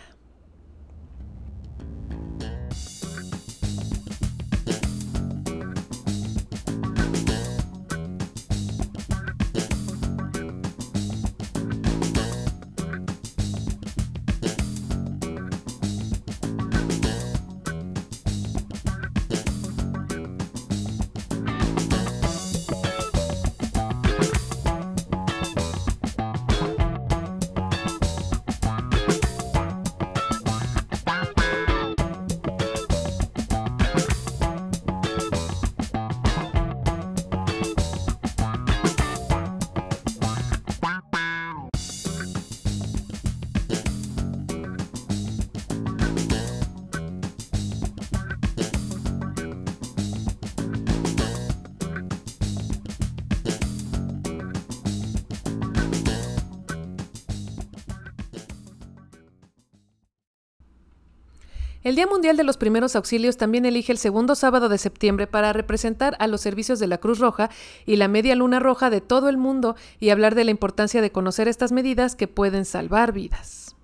El 61.93 61.97
Día 61.97 62.07
Mundial 62.07 62.39
de 62.39 62.43
los 62.43 62.57
Primeros 62.57 62.97
Auxilios 62.97 63.37
también 63.37 63.67
elige 63.67 63.93
el 63.93 63.99
segundo 63.99 64.35
sábado 64.35 64.71
de 64.71 64.79
septiembre 64.79 65.27
para 65.27 65.53
representar 65.53 66.17
a 66.21 66.27
los 66.27 66.41
servicios 66.41 66.79
de 66.79 66.87
la 66.87 66.97
Cruz 66.97 67.19
Roja 67.19 67.51
y 67.85 67.97
la 67.97 68.09
Media 68.09 68.35
Luna 68.35 68.61
Roja 68.61 68.89
de 68.89 69.03
todo 69.03 69.29
el 69.29 69.37
mundo 69.37 69.77
y 70.01 70.09
hablar 70.09 70.35
de 70.35 70.45
la 70.45 70.53
importancia 70.53 71.03
de 71.03 71.13
conocer 71.13 71.49
estas 71.49 71.71
medidas 71.71 72.17
que 72.17 72.29
pueden 72.29 72.65
salvar 72.65 73.13
vidas. 73.13 73.77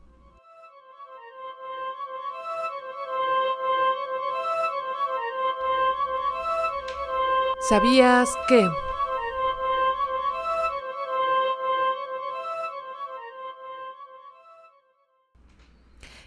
¿Sabías 7.69 8.31
que? 8.49 8.67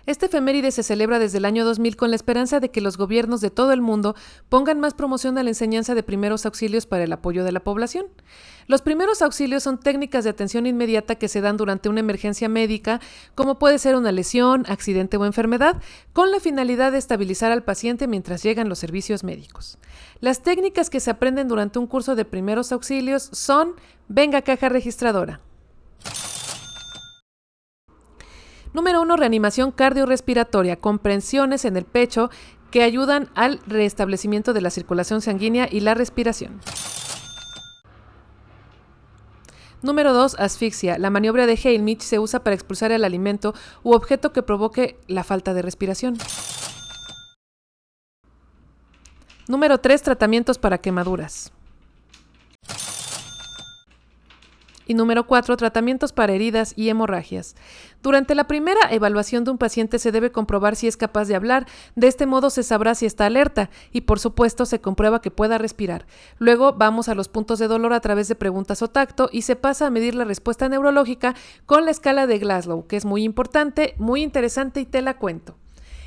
Este 0.06 0.26
efeméride 0.26 0.72
se 0.72 0.84
celebra 0.84 1.20
desde 1.20 1.38
el 1.38 1.46
año 1.46 1.64
2000 1.64 1.96
con 1.96 2.10
la 2.10 2.16
esperanza 2.16 2.60
de 2.60 2.70
que 2.70 2.82
los 2.82 2.98
gobiernos 2.98 3.40
de 3.42 3.52
todo 3.52 3.72
el 3.72 3.82
mundo 3.82 4.16
pongan 4.50 4.80
más 4.80 4.94
promoción 4.94 5.38
a 5.38 5.44
la 5.44 5.50
enseñanza 5.50 5.94
de 5.94 6.04
primeros 6.04 6.46
auxilios 6.46 6.86
para 6.86 7.04
el 7.04 7.14
apoyo 7.14 7.44
de 7.44 7.52
la 7.52 7.60
población. 7.60 8.08
Los 8.68 8.82
primeros 8.82 9.22
auxilios 9.22 9.64
son 9.64 9.80
técnicas 9.80 10.24
de 10.24 10.30
atención 10.32 10.66
inmediata 10.66 11.16
que 11.16 11.28
se 11.28 11.42
dan 11.42 11.58
durante 11.58 11.90
una 11.90 12.00
emergencia 12.00 12.50
médica, 12.50 13.00
como 13.36 13.60
puede 13.60 13.78
ser 13.80 13.96
una 13.96 14.12
lesión, 14.12 14.66
accidente 14.68 15.18
o 15.18 15.26
enfermedad, 15.26 15.82
con 16.14 16.32
la 16.32 16.40
finalidad 16.40 16.92
de 16.92 16.98
estabilizar 16.98 17.52
al 17.52 17.64
paciente 17.64 18.08
mientras 18.08 18.44
llegan 18.44 18.70
los 18.70 18.80
servicios 18.80 19.24
médicos. 19.24 19.78
Las 20.20 20.42
técnicas 20.42 20.90
que 20.90 21.00
se 21.00 21.12
aprenden 21.12 21.48
durante 21.48 21.80
un 21.80 21.88
curso 21.88 22.16
de 22.16 22.26
primeros 22.26 22.72
auxilios 22.72 23.30
son 23.34 23.76
Venga 24.08 24.42
caja 24.42 24.68
registradora. 24.68 25.40
Número 28.74 29.02
1. 29.02 29.16
Reanimación 29.18 29.72
cardiorrespiratoria. 29.72 30.78
Comprensiones 30.78 31.66
en 31.66 31.78
el 31.78 31.86
pecho 31.86 32.30
que 32.72 32.84
ayudan 32.84 33.30
al 33.36 33.60
restablecimiento 33.68 34.54
de 34.54 34.62
la 34.62 34.70
circulación 34.70 35.22
sanguínea 35.22 35.68
y 35.70 35.82
la 35.82 35.94
respiración. 35.94 36.62
Número 39.82 40.14
2. 40.14 40.36
Asfixia. 40.40 40.98
La 41.00 41.10
maniobra 41.10 41.48
de 41.48 41.60
Heimlich 41.62 42.02
se 42.02 42.20
usa 42.20 42.44
para 42.44 42.54
expulsar 42.54 42.92
el 42.92 43.04
alimento 43.04 43.54
u 43.84 43.94
objeto 43.94 44.32
que 44.32 44.44
provoque 44.44 44.98
la 45.08 45.24
falta 45.24 45.54
de 45.54 45.64
respiración. 45.64 46.18
Número 49.48 49.80
3. 49.80 50.02
Tratamientos 50.02 50.60
para 50.60 50.78
quemaduras. 50.78 51.52
Y 54.86 54.94
número 54.94 55.26
4. 55.26 55.58
Tratamientos 55.58 56.14
para 56.14 56.34
heridas 56.34 56.74
y 56.76 56.90
hemorragias. 56.90 57.56
Durante 58.02 58.34
la 58.34 58.48
primera 58.48 58.80
evaluación 58.90 59.44
de 59.44 59.52
un 59.52 59.58
paciente 59.58 60.00
se 60.00 60.12
debe 60.12 60.32
comprobar 60.32 60.76
si 60.76 60.88
es 60.88 60.98
capaz 60.98 61.26
de 61.26 61.36
hablar. 61.36 61.68
De 61.96 62.08
este 62.08 62.26
modo 62.26 62.50
se 62.50 62.64
sabrá 62.64 62.96
si 62.96 63.06
está 63.06 63.28
alerta 63.28 63.70
y 63.92 64.02
por 64.02 64.20
supuesto 64.20 64.66
se 64.66 64.82
comprueba 64.82 65.22
que 65.22 65.32
pueda 65.32 65.58
respirar. 65.58 66.06
Luego 66.40 66.74
vamos 66.74 67.10
a 67.10 67.16
los 67.16 67.28
puntos 67.28 67.60
de 67.60 67.68
dolor 67.68 67.94
a 67.94 68.00
través 68.00 68.28
de 68.28 68.36
preguntas 68.36 68.82
o 68.82 68.88
tacto 68.88 69.30
y 69.32 69.44
se 69.44 69.56
pasa 69.56 69.88
a 69.88 69.92
medir 69.92 70.16
la 70.16 70.26
respuesta 70.26 70.68
neurológica 70.68 71.36
con 71.66 71.86
la 71.86 71.92
escala 71.92 72.26
de 72.26 72.40
Glasgow, 72.40 72.88
que 72.88 72.98
es 72.98 73.06
muy 73.06 73.24
importante, 73.24 73.94
muy 73.98 74.24
interesante 74.24 74.82
y 74.82 74.86
te 74.86 75.02
la 75.02 75.18
cuento. 75.18 75.61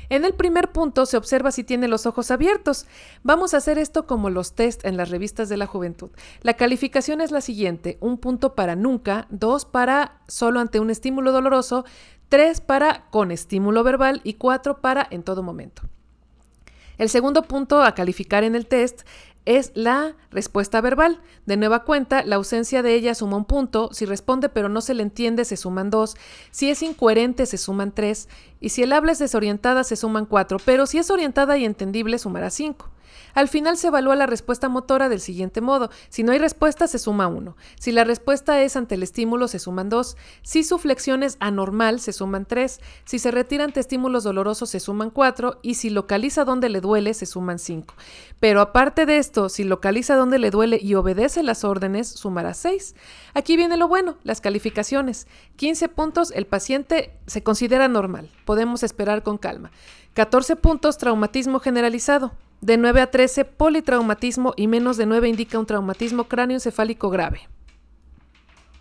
En 0.09 0.25
el 0.25 0.33
primer 0.33 0.71
punto 0.71 1.05
se 1.05 1.17
observa 1.17 1.51
si 1.51 1.63
tiene 1.63 1.87
los 1.87 2.05
ojos 2.05 2.31
abiertos. 2.31 2.85
Vamos 3.23 3.53
a 3.53 3.57
hacer 3.57 3.77
esto 3.77 4.05
como 4.05 4.29
los 4.29 4.53
test 4.53 4.85
en 4.85 4.97
las 4.97 5.09
revistas 5.09 5.49
de 5.49 5.57
la 5.57 5.67
juventud. 5.67 6.09
La 6.41 6.53
calificación 6.53 7.21
es 7.21 7.31
la 7.31 7.41
siguiente, 7.41 7.97
un 7.99 8.17
punto 8.17 8.55
para 8.55 8.75
nunca, 8.75 9.27
dos 9.29 9.65
para 9.65 10.19
solo 10.27 10.59
ante 10.59 10.79
un 10.79 10.89
estímulo 10.89 11.31
doloroso, 11.31 11.85
tres 12.29 12.61
para 12.61 13.05
con 13.09 13.31
estímulo 13.31 13.83
verbal 13.83 14.21
y 14.23 14.35
cuatro 14.35 14.81
para 14.81 15.07
en 15.09 15.23
todo 15.23 15.43
momento. 15.43 15.83
El 16.97 17.09
segundo 17.09 17.43
punto 17.43 17.81
a 17.81 17.93
calificar 17.93 18.43
en 18.43 18.55
el 18.55 18.67
test 18.67 19.01
es 19.45 19.71
la 19.75 20.15
respuesta 20.31 20.81
verbal. 20.81 21.21
De 21.45 21.57
nueva 21.57 21.83
cuenta, 21.83 22.23
la 22.23 22.35
ausencia 22.35 22.81
de 22.81 22.93
ella 22.95 23.15
suma 23.15 23.37
un 23.37 23.45
punto, 23.45 23.89
si 23.93 24.05
responde 24.05 24.49
pero 24.49 24.69
no 24.69 24.81
se 24.81 24.93
le 24.93 25.03
entiende 25.03 25.45
se 25.45 25.57
suman 25.57 25.89
dos, 25.89 26.15
si 26.51 26.69
es 26.69 26.81
incoherente 26.81 27.45
se 27.45 27.57
suman 27.57 27.93
tres, 27.93 28.27
y 28.59 28.69
si 28.69 28.83
el 28.83 28.93
habla 28.93 29.11
es 29.11 29.19
desorientada 29.19 29.83
se 29.83 29.95
suman 29.95 30.25
cuatro, 30.25 30.57
pero 30.63 30.85
si 30.85 30.97
es 30.97 31.09
orientada 31.11 31.57
y 31.57 31.65
entendible 31.65 32.17
sumará 32.19 32.49
cinco. 32.49 32.89
Al 33.35 33.49
final 33.49 33.77
se 33.77 33.87
evalúa 33.87 34.15
la 34.15 34.25
respuesta 34.25 34.69
motora 34.69 35.09
del 35.09 35.19
siguiente 35.19 35.61
modo. 35.61 35.91
Si 36.09 36.23
no 36.23 36.31
hay 36.31 36.39
respuesta, 36.39 36.87
se 36.87 36.97
suma 36.97 37.27
1. 37.27 37.55
Si 37.77 37.91
la 37.91 38.05
respuesta 38.05 38.61
es 38.61 38.75
ante 38.75 38.95
el 38.95 39.03
estímulo, 39.03 39.47
se 39.47 39.59
suman 39.59 39.89
2. 39.89 40.17
Si 40.41 40.63
su 40.63 40.79
flexión 40.79 41.21
es 41.21 41.37
anormal, 41.39 41.99
se 41.99 42.13
suman 42.13 42.45
3. 42.45 42.79
Si 43.03 43.19
se 43.19 43.31
retira 43.31 43.65
ante 43.65 43.81
estímulos 43.81 44.23
dolorosos, 44.23 44.69
se 44.69 44.79
suman 44.79 45.09
4. 45.09 45.59
Y 45.61 45.75
si 45.75 45.89
localiza 45.89 46.45
dónde 46.45 46.69
le 46.69 46.81
duele, 46.81 47.13
se 47.13 47.25
suman 47.25 47.59
5. 47.59 47.93
Pero 48.39 48.61
aparte 48.61 49.05
de 49.05 49.17
esto, 49.17 49.49
si 49.49 49.65
localiza 49.65 50.15
dónde 50.15 50.39
le 50.39 50.49
duele 50.49 50.79
y 50.81 50.95
obedece 50.95 51.43
las 51.43 51.65
órdenes, 51.65 52.07
sumará 52.07 52.53
6. 52.53 52.95
Aquí 53.33 53.57
viene 53.57 53.75
lo 53.75 53.89
bueno, 53.89 54.15
las 54.23 54.39
calificaciones. 54.39 55.27
15 55.57 55.89
puntos, 55.89 56.31
el 56.31 56.47
paciente 56.47 57.17
se 57.27 57.43
considera 57.43 57.89
normal. 57.89 58.29
Podemos 58.45 58.81
esperar 58.83 59.23
con 59.23 59.37
calma. 59.37 59.71
14 60.13 60.55
puntos, 60.55 60.97
traumatismo 60.97 61.59
generalizado. 61.59 62.31
De 62.65 62.77
9 62.77 62.99
a 62.99 63.11
13, 63.11 63.45
politraumatismo 63.45 64.55
y 64.57 64.65
menos 64.65 64.97
de 64.97 65.05
9 65.05 65.29
indica 65.29 65.59
un 65.59 65.67
traumatismo 65.67 66.23
cráneoencefálico 66.23 67.11
grave. 67.11 67.41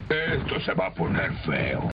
Esto 0.08 0.58
se 0.64 0.72
va 0.72 0.86
a 0.86 0.94
poner 0.94 1.30
feo. 1.44 1.93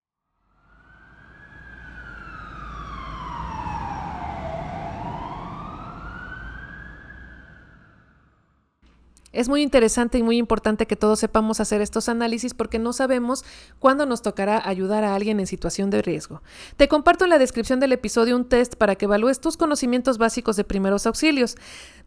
Es 9.38 9.48
muy 9.48 9.62
interesante 9.62 10.18
y 10.18 10.24
muy 10.24 10.36
importante 10.36 10.88
que 10.88 10.96
todos 10.96 11.20
sepamos 11.20 11.60
hacer 11.60 11.80
estos 11.80 12.08
análisis 12.08 12.54
porque 12.54 12.80
no 12.80 12.92
sabemos 12.92 13.44
cuándo 13.78 14.04
nos 14.04 14.20
tocará 14.20 14.60
ayudar 14.68 15.04
a 15.04 15.14
alguien 15.14 15.38
en 15.38 15.46
situación 15.46 15.90
de 15.90 16.02
riesgo. 16.02 16.42
Te 16.76 16.88
comparto 16.88 17.22
en 17.22 17.30
la 17.30 17.38
descripción 17.38 17.78
del 17.78 17.92
episodio 17.92 18.34
un 18.34 18.48
test 18.48 18.74
para 18.74 18.96
que 18.96 19.04
evalúes 19.04 19.38
tus 19.38 19.56
conocimientos 19.56 20.18
básicos 20.18 20.56
de 20.56 20.64
primeros 20.64 21.06
auxilios. 21.06 21.54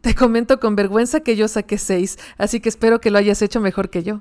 Te 0.02 0.14
comento 0.14 0.60
con 0.60 0.76
vergüenza 0.76 1.20
que 1.20 1.34
yo 1.34 1.48
saqué 1.48 1.78
6, 1.78 2.18
así 2.36 2.60
que 2.60 2.68
espero 2.68 3.00
que 3.00 3.10
lo 3.10 3.16
hayas 3.16 3.40
hecho 3.40 3.62
mejor 3.62 3.88
que 3.88 4.02
yo. 4.02 4.20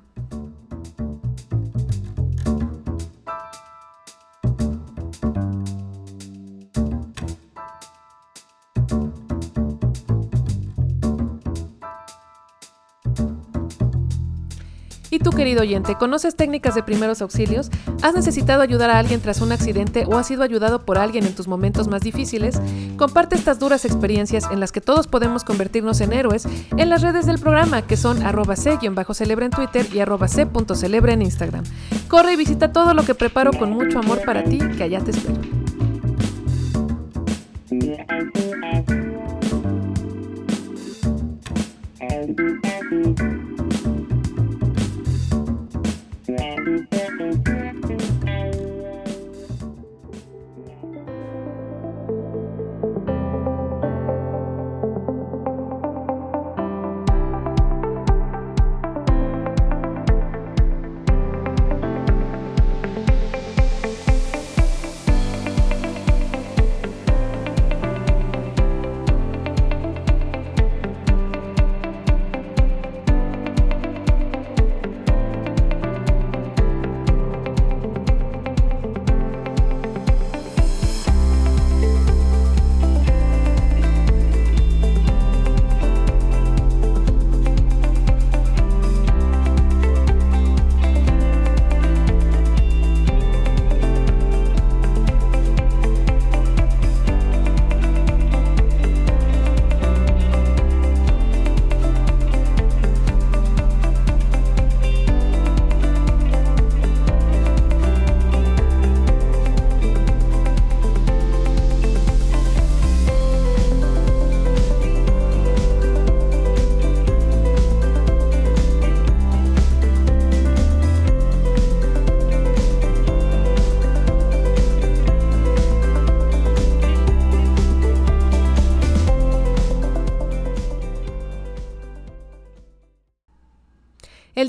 Tú, 15.19 15.31
querido 15.31 15.61
oyente, 15.61 15.95
conoces 15.95 16.35
técnicas 16.35 16.73
de 16.73 16.83
primeros 16.83 17.21
auxilios? 17.21 17.69
¿Has 18.01 18.13
necesitado 18.13 18.61
ayudar 18.61 18.89
a 18.89 18.97
alguien 18.97 19.19
tras 19.19 19.41
un 19.41 19.51
accidente 19.51 20.05
o 20.07 20.17
has 20.17 20.27
sido 20.27 20.43
ayudado 20.43 20.85
por 20.85 20.97
alguien 20.97 21.25
en 21.25 21.35
tus 21.35 21.49
momentos 21.49 21.89
más 21.89 22.01
difíciles? 22.01 22.61
Comparte 22.97 23.35
estas 23.35 23.59
duras 23.59 23.83
experiencias 23.83 24.45
en 24.51 24.59
las 24.59 24.71
que 24.71 24.79
todos 24.79 25.07
podemos 25.07 25.43
convertirnos 25.43 25.99
en 25.99 26.13
héroes 26.13 26.47
en 26.77 26.89
las 26.89 27.01
redes 27.01 27.25
del 27.25 27.39
programa, 27.39 27.81
que 27.81 27.97
son 27.97 28.23
arroba 28.23 28.55
c-celebra 28.55 29.45
en 29.45 29.51
Twitter 29.51 29.85
y 29.93 29.99
arroba 29.99 30.27
c.celebra 30.27 31.13
en 31.13 31.23
Instagram. 31.23 31.65
Corre 32.07 32.33
y 32.33 32.37
visita 32.37 32.71
todo 32.71 32.93
lo 32.93 33.03
que 33.03 33.15
preparo 33.15 33.51
con 33.51 33.71
mucho 33.71 33.99
amor 33.99 34.23
para 34.23 34.43
ti, 34.43 34.59
que 34.77 34.83
allá 34.83 35.01
te 35.01 35.11
espero. 35.11 35.41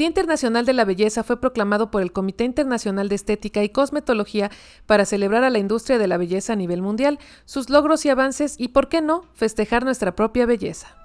Día 0.03 0.09
Internacional 0.09 0.67
de 0.67 0.73
la 0.73 0.85
Belleza 0.85 1.23
fue 1.23 1.41
proclamado 1.41 1.93
por 1.93 2.03
el 2.03 2.11
Comité 2.11 2.43
Internacional 2.43 3.09
de 3.09 3.15
Estética 3.15 3.63
y 3.63 3.69
Cosmetología 3.69 4.51
para 4.85 5.05
celebrar 5.05 5.45
a 5.45 5.51
la 5.51 5.61
industria 5.61 5.97
de 5.97 6.09
la 6.09 6.17
belleza 6.17 6.55
a 6.55 6.57
nivel 6.57 6.83
mundial, 6.83 7.21
sus 7.45 7.71
logros 7.71 8.05
y 8.05 8.09
avances 8.09 8.57
y, 8.59 8.67
por 8.67 8.89
qué 8.89 9.01
no, 9.01 9.23
festejar 9.33 9.85
nuestra 9.85 10.17
propia 10.17 10.45
belleza. 10.45 10.97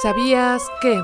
¿Sabías 0.00 0.62
que? 0.80 1.02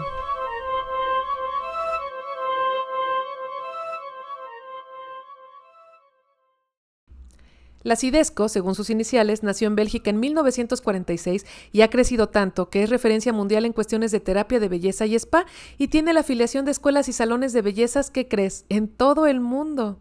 La 7.83 7.97
Cidesco, 7.97 8.51
según 8.51 8.75
sus 8.75 8.91
iniciales, 8.91 9.43
nació 9.43 9.67
en 9.67 9.75
Bélgica 9.75 10.11
en 10.11 10.21
1946 10.21 11.47
y 11.73 11.81
ha 11.81 11.89
crecido 11.89 12.29
tanto 12.29 12.69
que 12.69 12.83
es 12.83 12.91
referencia 12.91 13.33
mundial 13.33 13.65
en 13.65 13.73
cuestiones 13.73 14.11
de 14.13 14.21
terapia 14.21 14.61
de 14.61 14.69
belleza 14.69 15.07
y 15.07 15.15
spa 15.15 15.47
y 15.79 15.89
tiene 15.89 16.13
la 16.13 16.21
afiliación 16.21 16.67
de 16.67 16.73
escuelas 16.73 17.09
y 17.09 17.15
salones 17.15 17.55
de 17.55 17.63
bellezas 17.63 18.11
que 18.11 18.29
crees 18.29 18.67
en 18.69 18.89
todo 18.89 19.27
el 19.27 19.41
mundo. 19.41 19.99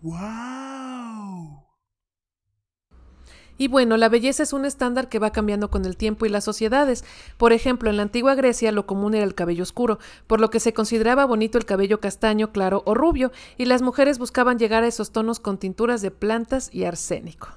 ¡Wow! 0.00 1.05
Y 3.58 3.68
bueno, 3.68 3.96
la 3.96 4.08
belleza 4.08 4.42
es 4.42 4.52
un 4.52 4.64
estándar 4.64 5.08
que 5.08 5.18
va 5.18 5.30
cambiando 5.30 5.70
con 5.70 5.84
el 5.84 5.96
tiempo 5.96 6.26
y 6.26 6.28
las 6.28 6.44
sociedades. 6.44 7.04
Por 7.36 7.52
ejemplo, 7.52 7.90
en 7.90 7.96
la 7.96 8.02
antigua 8.02 8.34
Grecia 8.34 8.72
lo 8.72 8.86
común 8.86 9.14
era 9.14 9.24
el 9.24 9.34
cabello 9.34 9.62
oscuro, 9.62 9.98
por 10.26 10.40
lo 10.40 10.50
que 10.50 10.60
se 10.60 10.74
consideraba 10.74 11.24
bonito 11.24 11.58
el 11.58 11.64
cabello 11.64 12.00
castaño, 12.00 12.52
claro 12.52 12.82
o 12.84 12.94
rubio, 12.94 13.32
y 13.56 13.64
las 13.64 13.82
mujeres 13.82 14.18
buscaban 14.18 14.58
llegar 14.58 14.82
a 14.82 14.88
esos 14.88 15.10
tonos 15.10 15.40
con 15.40 15.58
tinturas 15.58 16.02
de 16.02 16.10
plantas 16.10 16.68
y 16.72 16.84
arsénico. 16.84 17.48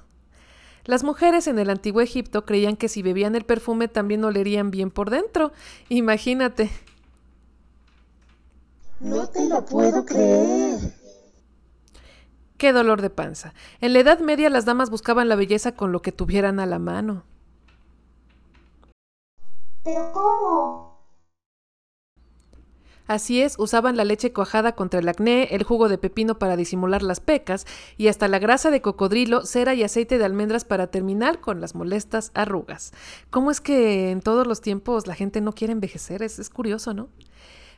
Las 0.84 1.04
mujeres 1.04 1.46
en 1.46 1.58
el 1.58 1.68
antiguo 1.68 2.00
Egipto 2.00 2.44
creían 2.46 2.76
que 2.76 2.88
si 2.88 3.02
bebían 3.02 3.34
el 3.34 3.44
perfume 3.44 3.88
también 3.88 4.24
olerían 4.24 4.70
bien 4.70 4.90
por 4.90 5.10
dentro. 5.10 5.52
Imagínate. 5.88 6.70
No 9.00 9.26
te 9.28 9.48
lo 9.48 9.64
puedo 9.64 10.04
creer. 10.04 10.99
Qué 12.60 12.74
dolor 12.74 13.00
de 13.00 13.08
panza. 13.08 13.54
En 13.80 13.94
la 13.94 14.00
Edad 14.00 14.18
Media 14.18 14.50
las 14.50 14.66
damas 14.66 14.90
buscaban 14.90 15.30
la 15.30 15.34
belleza 15.34 15.72
con 15.72 15.92
lo 15.92 16.02
que 16.02 16.12
tuvieran 16.12 16.60
a 16.60 16.66
la 16.66 16.78
mano. 16.78 17.24
¿Pero 19.82 20.12
cómo? 20.12 21.00
Así 23.06 23.40
es, 23.40 23.58
usaban 23.58 23.96
la 23.96 24.04
leche 24.04 24.34
cuajada 24.34 24.72
contra 24.72 25.00
el 25.00 25.08
acné, 25.08 25.44
el 25.52 25.62
jugo 25.62 25.88
de 25.88 25.96
pepino 25.96 26.38
para 26.38 26.58
disimular 26.58 27.02
las 27.02 27.20
pecas 27.20 27.66
y 27.96 28.08
hasta 28.08 28.28
la 28.28 28.38
grasa 28.38 28.70
de 28.70 28.82
cocodrilo, 28.82 29.46
cera 29.46 29.72
y 29.72 29.82
aceite 29.82 30.18
de 30.18 30.26
almendras 30.26 30.66
para 30.66 30.88
terminar 30.88 31.40
con 31.40 31.62
las 31.62 31.74
molestas 31.74 32.30
arrugas. 32.34 32.92
¿Cómo 33.30 33.50
es 33.50 33.62
que 33.62 34.10
en 34.10 34.20
todos 34.20 34.46
los 34.46 34.60
tiempos 34.60 35.06
la 35.06 35.14
gente 35.14 35.40
no 35.40 35.54
quiere 35.54 35.72
envejecer? 35.72 36.22
Es, 36.22 36.38
es 36.38 36.50
curioso, 36.50 36.92
¿no? 36.92 37.08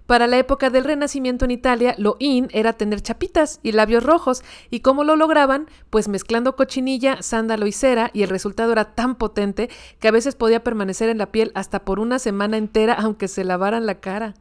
Para 0.07 0.27
la 0.27 0.39
época 0.39 0.71
del 0.71 0.85
Renacimiento 0.85 1.45
en 1.45 1.51
Italia, 1.53 1.95
lo 1.99 2.17
in 2.19 2.49
era 2.53 2.73
tener 2.73 3.01
chapitas 3.03 3.61
y 3.63 3.73
labios 3.73 4.03
rojos. 4.03 4.43
¿Y 4.71 4.81
cómo 4.81 5.05
lo 5.05 5.17
lograban? 5.17 5.69
Pues 5.91 6.09
mezclando 6.09 6.57
cochinilla, 6.57 7.23
sándalo 7.23 7.67
y 7.67 7.73
cera, 7.73 8.11
y 8.13 8.23
el 8.23 8.29
resultado 8.29 8.73
era 8.73 8.95
tan 8.95 9.15
potente 9.15 9.71
que 10.01 10.09
a 10.09 10.13
veces 10.13 10.35
podía 10.35 10.65
permanecer 10.65 11.09
en 11.09 11.19
la 11.19 11.33
piel 11.33 11.53
hasta 11.55 11.85
por 11.85 12.01
una 12.01 12.19
semana 12.19 12.57
entera, 12.57 12.95
aunque 12.95 13.29
se 13.29 13.45
lavaran 13.45 13.87
la 13.87 14.01
cara. 14.01 14.35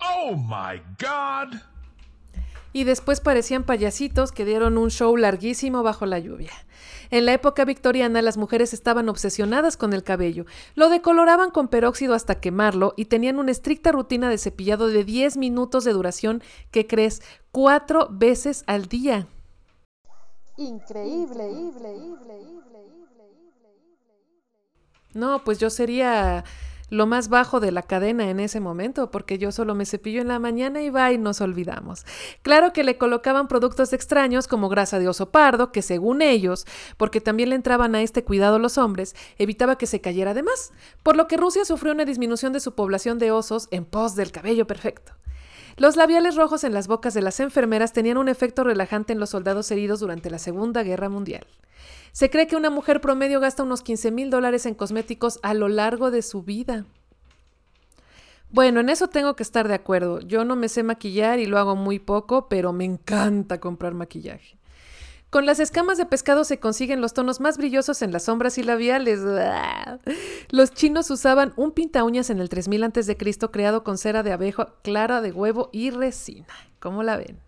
Oh 0.00 0.36
my 0.36 0.80
god! 1.00 1.58
Y 2.76 2.84
después 2.84 3.22
parecían 3.22 3.64
payasitos 3.64 4.32
que 4.32 4.44
dieron 4.44 4.76
un 4.76 4.90
show 4.90 5.16
larguísimo 5.16 5.82
bajo 5.82 6.04
la 6.04 6.18
lluvia. 6.18 6.52
En 7.08 7.24
la 7.24 7.32
época 7.32 7.64
victoriana 7.64 8.20
las 8.20 8.36
mujeres 8.36 8.74
estaban 8.74 9.08
obsesionadas 9.08 9.78
con 9.78 9.94
el 9.94 10.02
cabello, 10.02 10.44
lo 10.74 10.90
decoloraban 10.90 11.50
con 11.50 11.68
peróxido 11.68 12.12
hasta 12.12 12.38
quemarlo 12.38 12.92
y 12.94 13.06
tenían 13.06 13.38
una 13.38 13.50
estricta 13.50 13.92
rutina 13.92 14.28
de 14.28 14.36
cepillado 14.36 14.88
de 14.88 15.04
10 15.04 15.38
minutos 15.38 15.84
de 15.84 15.94
duración 15.94 16.42
que 16.70 16.86
crees 16.86 17.22
cuatro 17.50 18.08
veces 18.10 18.62
al 18.66 18.88
día. 18.88 19.26
Increíble. 20.58 21.48
No, 25.14 25.42
pues 25.44 25.58
yo 25.58 25.70
sería 25.70 26.44
lo 26.88 27.06
más 27.06 27.28
bajo 27.28 27.60
de 27.60 27.72
la 27.72 27.82
cadena 27.82 28.30
en 28.30 28.40
ese 28.40 28.60
momento, 28.60 29.10
porque 29.10 29.38
yo 29.38 29.52
solo 29.52 29.74
me 29.74 29.86
cepillo 29.86 30.20
en 30.20 30.28
la 30.28 30.38
mañana 30.38 30.82
y 30.82 30.90
va 30.90 31.12
y 31.12 31.18
nos 31.18 31.40
olvidamos. 31.40 32.04
Claro 32.42 32.72
que 32.72 32.84
le 32.84 32.98
colocaban 32.98 33.48
productos 33.48 33.92
extraños 33.92 34.48
como 34.48 34.68
grasa 34.68 34.98
de 34.98 35.08
oso 35.08 35.30
pardo, 35.30 35.72
que 35.72 35.82
según 35.82 36.22
ellos, 36.22 36.66
porque 36.96 37.20
también 37.20 37.50
le 37.50 37.56
entraban 37.56 37.94
a 37.94 38.02
este 38.02 38.24
cuidado 38.24 38.58
los 38.58 38.78
hombres, 38.78 39.14
evitaba 39.38 39.78
que 39.78 39.86
se 39.86 40.00
cayera 40.00 40.34
de 40.34 40.42
más, 40.42 40.72
por 41.02 41.16
lo 41.16 41.28
que 41.28 41.36
Rusia 41.36 41.64
sufrió 41.64 41.92
una 41.92 42.04
disminución 42.04 42.52
de 42.52 42.60
su 42.60 42.74
población 42.74 43.18
de 43.18 43.30
osos 43.30 43.68
en 43.70 43.84
pos 43.84 44.14
del 44.14 44.32
cabello 44.32 44.66
perfecto. 44.66 45.12
Los 45.76 45.96
labiales 45.96 46.36
rojos 46.36 46.64
en 46.64 46.72
las 46.72 46.88
bocas 46.88 47.12
de 47.12 47.20
las 47.20 47.38
enfermeras 47.38 47.92
tenían 47.92 48.16
un 48.16 48.30
efecto 48.30 48.64
relajante 48.64 49.12
en 49.12 49.20
los 49.20 49.30
soldados 49.30 49.70
heridos 49.70 50.00
durante 50.00 50.30
la 50.30 50.38
Segunda 50.38 50.82
Guerra 50.82 51.10
Mundial. 51.10 51.46
Se 52.12 52.30
cree 52.30 52.46
que 52.46 52.56
una 52.56 52.70
mujer 52.70 53.02
promedio 53.02 53.40
gasta 53.40 53.62
unos 53.62 53.82
15 53.82 54.10
mil 54.10 54.30
dólares 54.30 54.64
en 54.64 54.74
cosméticos 54.74 55.38
a 55.42 55.52
lo 55.52 55.68
largo 55.68 56.10
de 56.10 56.22
su 56.22 56.42
vida. 56.42 56.86
Bueno, 58.50 58.80
en 58.80 58.88
eso 58.88 59.08
tengo 59.08 59.36
que 59.36 59.42
estar 59.42 59.68
de 59.68 59.74
acuerdo. 59.74 60.20
Yo 60.20 60.46
no 60.46 60.56
me 60.56 60.70
sé 60.70 60.82
maquillar 60.82 61.40
y 61.40 61.46
lo 61.46 61.58
hago 61.58 61.76
muy 61.76 61.98
poco, 61.98 62.48
pero 62.48 62.72
me 62.72 62.86
encanta 62.86 63.60
comprar 63.60 63.92
maquillaje. 63.92 64.56
Con 65.36 65.44
las 65.44 65.60
escamas 65.60 65.98
de 65.98 66.06
pescado 66.06 66.44
se 66.44 66.58
consiguen 66.58 67.02
los 67.02 67.12
tonos 67.12 67.40
más 67.40 67.58
brillosos 67.58 68.00
en 68.00 68.10
las 68.10 68.22
sombras 68.22 68.56
y 68.56 68.62
labiales. 68.62 69.20
Los 70.48 70.70
chinos 70.70 71.10
usaban 71.10 71.52
un 71.56 71.72
pinta 71.72 72.04
uñas 72.04 72.30
en 72.30 72.40
el 72.40 72.48
3000 72.48 72.84
a.C. 72.84 73.18
creado 73.52 73.84
con 73.84 73.98
cera 73.98 74.22
de 74.22 74.32
abeja, 74.32 74.72
clara 74.82 75.20
de 75.20 75.32
huevo 75.32 75.68
y 75.74 75.90
resina. 75.90 76.46
¿Cómo 76.80 77.02
la 77.02 77.18
ven? 77.18 77.45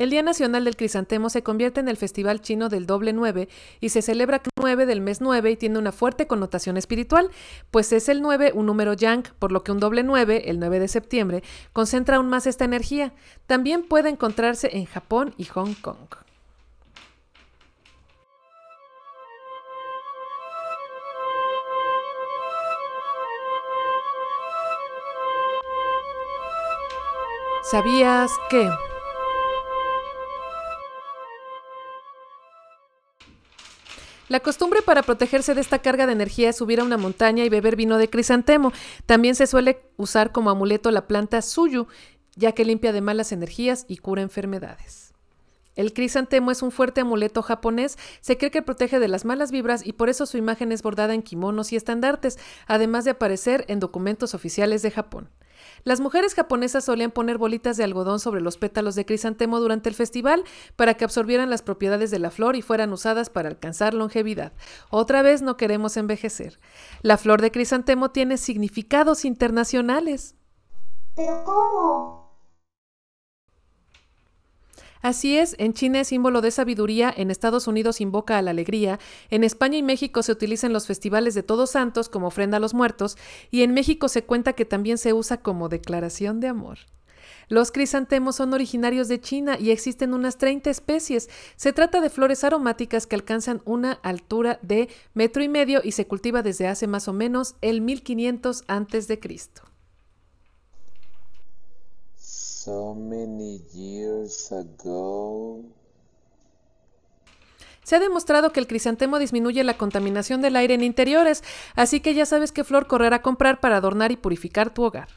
El 0.00 0.08
Día 0.08 0.22
Nacional 0.22 0.64
del 0.64 0.76
Crisantemo 0.76 1.28
se 1.28 1.42
convierte 1.42 1.78
en 1.78 1.86
el 1.86 1.98
festival 1.98 2.40
chino 2.40 2.70
del 2.70 2.86
doble 2.86 3.12
9 3.12 3.50
y 3.80 3.90
se 3.90 4.00
celebra 4.00 4.40
9 4.56 4.86
del 4.86 5.02
mes 5.02 5.20
9 5.20 5.50
y 5.50 5.56
tiene 5.58 5.78
una 5.78 5.92
fuerte 5.92 6.26
connotación 6.26 6.78
espiritual, 6.78 7.30
pues 7.70 7.92
es 7.92 8.08
el 8.08 8.22
9 8.22 8.52
un 8.54 8.64
número 8.64 8.94
yang, 8.94 9.24
por 9.38 9.52
lo 9.52 9.62
que 9.62 9.72
un 9.72 9.78
doble 9.78 10.02
9, 10.02 10.44
el 10.46 10.58
9 10.58 10.80
de 10.80 10.88
septiembre, 10.88 11.42
concentra 11.74 12.16
aún 12.16 12.30
más 12.30 12.46
esta 12.46 12.64
energía. 12.64 13.12
También 13.46 13.82
puede 13.82 14.08
encontrarse 14.08 14.74
en 14.74 14.86
Japón 14.86 15.34
y 15.36 15.44
Hong 15.44 15.74
Kong. 15.74 16.08
¿Sabías 27.70 28.30
que? 28.48 28.66
La 34.30 34.38
costumbre 34.38 34.80
para 34.80 35.02
protegerse 35.02 35.56
de 35.56 35.60
esta 35.60 35.80
carga 35.80 36.06
de 36.06 36.12
energía 36.12 36.50
es 36.50 36.56
subir 36.56 36.78
a 36.78 36.84
una 36.84 36.96
montaña 36.96 37.44
y 37.44 37.48
beber 37.48 37.74
vino 37.74 37.98
de 37.98 38.08
crisantemo. 38.08 38.72
También 39.04 39.34
se 39.34 39.48
suele 39.48 39.82
usar 39.96 40.30
como 40.30 40.50
amuleto 40.50 40.92
la 40.92 41.08
planta 41.08 41.42
suyu, 41.42 41.88
ya 42.36 42.52
que 42.52 42.64
limpia 42.64 42.92
de 42.92 43.00
malas 43.00 43.32
energías 43.32 43.86
y 43.88 43.96
cura 43.96 44.22
enfermedades. 44.22 45.12
El 45.74 45.92
crisantemo 45.92 46.52
es 46.52 46.62
un 46.62 46.70
fuerte 46.70 47.00
amuleto 47.00 47.42
japonés, 47.42 47.98
se 48.20 48.38
cree 48.38 48.52
que 48.52 48.62
protege 48.62 49.00
de 49.00 49.08
las 49.08 49.24
malas 49.24 49.50
vibras 49.50 49.84
y 49.84 49.94
por 49.94 50.08
eso 50.08 50.26
su 50.26 50.36
imagen 50.36 50.70
es 50.70 50.84
bordada 50.84 51.12
en 51.12 51.22
kimonos 51.22 51.72
y 51.72 51.76
estandartes, 51.76 52.38
además 52.68 53.04
de 53.04 53.10
aparecer 53.10 53.64
en 53.66 53.80
documentos 53.80 54.34
oficiales 54.34 54.82
de 54.82 54.92
Japón. 54.92 55.28
Las 55.84 56.00
mujeres 56.00 56.34
japonesas 56.34 56.84
solían 56.84 57.10
poner 57.10 57.38
bolitas 57.38 57.76
de 57.76 57.84
algodón 57.84 58.20
sobre 58.20 58.40
los 58.40 58.58
pétalos 58.58 58.94
de 58.94 59.06
crisantemo 59.06 59.60
durante 59.60 59.88
el 59.88 59.94
festival 59.94 60.44
para 60.76 60.94
que 60.94 61.04
absorbieran 61.04 61.50
las 61.50 61.62
propiedades 61.62 62.10
de 62.10 62.18
la 62.18 62.30
flor 62.30 62.56
y 62.56 62.62
fueran 62.62 62.92
usadas 62.92 63.30
para 63.30 63.48
alcanzar 63.48 63.94
longevidad. 63.94 64.52
Otra 64.90 65.22
vez 65.22 65.42
no 65.42 65.56
queremos 65.56 65.96
envejecer. 65.96 66.60
La 67.02 67.16
flor 67.16 67.40
de 67.40 67.50
crisantemo 67.50 68.10
tiene 68.10 68.36
significados 68.36 69.24
internacionales. 69.24 70.34
¿Pero 71.16 71.44
cómo? 71.44 72.19
Así 75.02 75.38
es, 75.38 75.56
en 75.58 75.72
China 75.72 76.00
es 76.00 76.08
símbolo 76.08 76.42
de 76.42 76.50
sabiduría, 76.50 77.12
en 77.16 77.30
Estados 77.30 77.66
Unidos 77.66 78.02
invoca 78.02 78.36
a 78.36 78.42
la 78.42 78.50
alegría, 78.50 78.98
en 79.30 79.44
España 79.44 79.78
y 79.78 79.82
México 79.82 80.22
se 80.22 80.32
utilizan 80.32 80.74
los 80.74 80.86
festivales 80.86 81.34
de 81.34 81.42
Todos 81.42 81.70
Santos 81.70 82.10
como 82.10 82.26
ofrenda 82.26 82.58
a 82.58 82.60
los 82.60 82.74
muertos, 82.74 83.16
y 83.50 83.62
en 83.62 83.72
México 83.72 84.08
se 84.08 84.24
cuenta 84.24 84.52
que 84.52 84.66
también 84.66 84.98
se 84.98 85.14
usa 85.14 85.38
como 85.38 85.70
declaración 85.70 86.40
de 86.40 86.48
amor. 86.48 86.78
Los 87.48 87.72
crisantemos 87.72 88.36
son 88.36 88.52
originarios 88.52 89.08
de 89.08 89.20
China 89.20 89.56
y 89.58 89.70
existen 89.70 90.14
unas 90.14 90.38
30 90.38 90.70
especies. 90.70 91.28
Se 91.56 91.72
trata 91.72 92.00
de 92.00 92.10
flores 92.10 92.44
aromáticas 92.44 93.06
que 93.06 93.16
alcanzan 93.16 93.60
una 93.64 93.92
altura 94.04 94.60
de 94.62 94.88
metro 95.14 95.42
y 95.42 95.48
medio 95.48 95.80
y 95.82 95.92
se 95.92 96.06
cultiva 96.06 96.42
desde 96.42 96.68
hace 96.68 96.86
más 96.86 97.08
o 97.08 97.12
menos 97.12 97.56
el 97.60 97.80
1500 97.80 98.64
antes 98.68 99.08
de 99.08 99.18
Cristo. 99.18 99.69
Se 107.84 107.96
ha 107.96 108.00
demostrado 108.00 108.52
que 108.52 108.60
el 108.60 108.66
crisantemo 108.66 109.18
disminuye 109.18 109.64
la 109.64 109.78
contaminación 109.78 110.42
del 110.42 110.56
aire 110.56 110.74
en 110.74 110.82
interiores, 110.82 111.42
así 111.74 112.00
que 112.00 112.12
ya 112.12 112.26
sabes 112.26 112.52
qué 112.52 112.62
flor 112.62 112.86
correr 112.86 113.14
a 113.14 113.22
comprar 113.22 113.60
para 113.60 113.78
adornar 113.78 114.12
y 114.12 114.16
purificar 114.16 114.74
tu 114.74 114.82
hogar. 114.82 115.08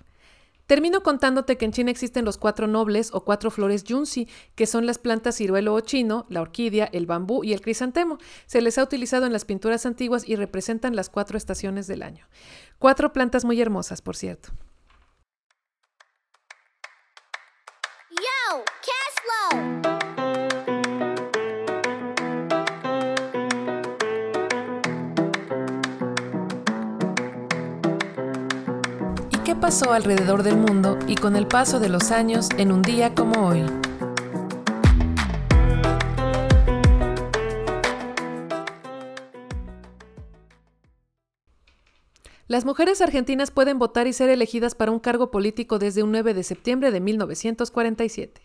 Termino 0.67 1.03
contándote 1.03 1.57
que 1.57 1.65
en 1.65 1.73
China 1.73 1.91
existen 1.91 2.23
los 2.23 2.37
cuatro 2.37 2.67
nobles 2.67 3.09
o 3.13 3.25
cuatro 3.25 3.51
flores 3.51 3.83
yunzi, 3.83 4.29
que 4.55 4.65
son 4.65 4.85
las 4.85 4.97
plantas 4.97 5.35
ciruelo 5.35 5.73
o 5.73 5.81
chino, 5.81 6.25
la 6.29 6.41
orquídea, 6.41 6.85
el 6.93 7.05
bambú 7.05 7.43
y 7.43 7.51
el 7.51 7.59
crisantemo. 7.59 8.19
Se 8.45 8.61
les 8.61 8.77
ha 8.77 8.83
utilizado 8.83 9.25
en 9.25 9.33
las 9.33 9.43
pinturas 9.43 9.85
antiguas 9.85 10.23
y 10.25 10.37
representan 10.37 10.95
las 10.95 11.09
cuatro 11.09 11.37
estaciones 11.37 11.87
del 11.87 12.03
año. 12.03 12.25
Cuatro 12.79 13.11
plantas 13.11 13.43
muy 13.43 13.59
hermosas, 13.59 14.01
por 14.01 14.15
cierto. 14.15 14.53
Pasó 29.63 29.93
alrededor 29.93 30.43
del 30.43 30.57
mundo 30.57 30.99
y 31.07 31.15
con 31.15 31.37
el 31.37 31.47
paso 31.47 31.79
de 31.79 31.87
los 31.87 32.11
años 32.11 32.49
en 32.57 32.69
un 32.69 32.81
día 32.81 33.15
como 33.15 33.47
hoy? 33.47 33.63
Las 42.49 42.65
mujeres 42.65 42.99
argentinas 42.99 43.51
pueden 43.51 43.79
votar 43.79 44.05
y 44.05 44.11
ser 44.11 44.27
elegidas 44.27 44.75
para 44.75 44.91
un 44.91 44.99
cargo 44.99 45.31
político 45.31 45.79
desde 45.79 46.03
un 46.03 46.11
9 46.11 46.33
de 46.33 46.43
septiembre 46.43 46.91
de 46.91 46.99
1947. 46.99 48.41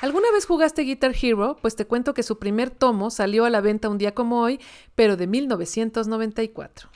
¿Alguna 0.00 0.30
vez 0.30 0.46
jugaste 0.46 0.82
Guitar 0.82 1.12
Hero? 1.20 1.56
Pues 1.60 1.74
te 1.74 1.84
cuento 1.84 2.14
que 2.14 2.22
su 2.22 2.38
primer 2.38 2.70
tomo 2.70 3.10
salió 3.10 3.44
a 3.44 3.50
la 3.50 3.60
venta 3.60 3.88
un 3.88 3.98
día 3.98 4.14
como 4.14 4.40
hoy, 4.40 4.60
pero 4.94 5.16
de 5.16 5.26
1994. 5.26 6.88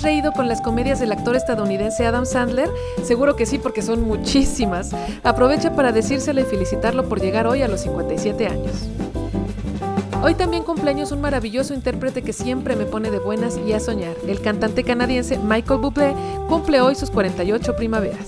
¿Has 0.00 0.04
reído 0.04 0.32
con 0.32 0.48
las 0.48 0.62
comedias 0.62 0.98
del 0.98 1.12
actor 1.12 1.36
estadounidense 1.36 2.06
Adam 2.06 2.24
Sandler? 2.24 2.70
Seguro 3.02 3.36
que 3.36 3.44
sí, 3.44 3.58
porque 3.58 3.82
son 3.82 4.00
muchísimas. 4.00 4.92
Aprovecha 5.22 5.74
para 5.74 5.92
decírselo 5.92 6.40
y 6.40 6.44
felicitarlo 6.44 7.06
por 7.06 7.20
llegar 7.20 7.46
hoy 7.46 7.60
a 7.60 7.68
los 7.68 7.82
57 7.82 8.46
años. 8.46 8.88
Hoy 10.22 10.34
también 10.36 10.62
cumpleaños 10.62 11.12
un 11.12 11.20
maravilloso 11.20 11.74
intérprete 11.74 12.22
que 12.22 12.32
siempre 12.32 12.76
me 12.76 12.86
pone 12.86 13.10
de 13.10 13.18
buenas 13.18 13.58
y 13.58 13.74
a 13.74 13.78
soñar. 13.78 14.16
El 14.26 14.40
cantante 14.40 14.84
canadiense 14.84 15.36
Michael 15.36 15.80
Bublé 15.80 16.14
cumple 16.48 16.80
hoy 16.80 16.94
sus 16.94 17.10
48 17.10 17.76
primaveras. 17.76 18.26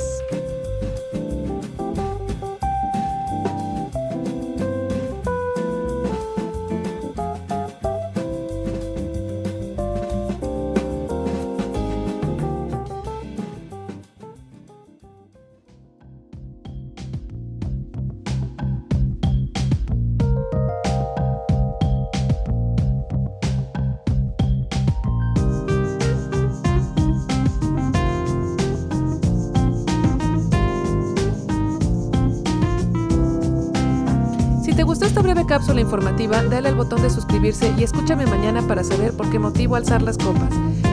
Cápsula 35.52 35.82
informativa, 35.82 36.42
dale 36.44 36.70
al 36.70 36.76
botón 36.76 37.02
de 37.02 37.10
suscribirse 37.10 37.74
y 37.76 37.82
escúchame 37.82 38.24
mañana 38.24 38.66
para 38.66 38.82
saber 38.82 39.14
por 39.14 39.28
qué 39.28 39.38
motivo 39.38 39.76
alzar 39.76 40.00
las 40.00 40.16
copas. 40.16 40.48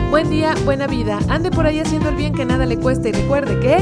Buen 0.09 0.29
día, 0.29 0.53
buena 0.65 0.85
vida, 0.85 1.17
ande 1.29 1.49
por 1.49 1.65
ahí 1.65 1.79
haciendo 1.79 2.09
el 2.09 2.17
bien 2.17 2.33
que 2.33 2.43
nada 2.43 2.65
le 2.65 2.77
cueste 2.77 3.07
y 3.07 3.11
recuerde 3.13 3.57
que 3.61 3.77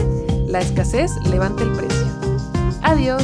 la 0.46 0.60
escasez 0.60 1.10
levanta 1.32 1.64
el 1.64 1.72
precio. 1.72 2.06
Adiós. 2.84 3.24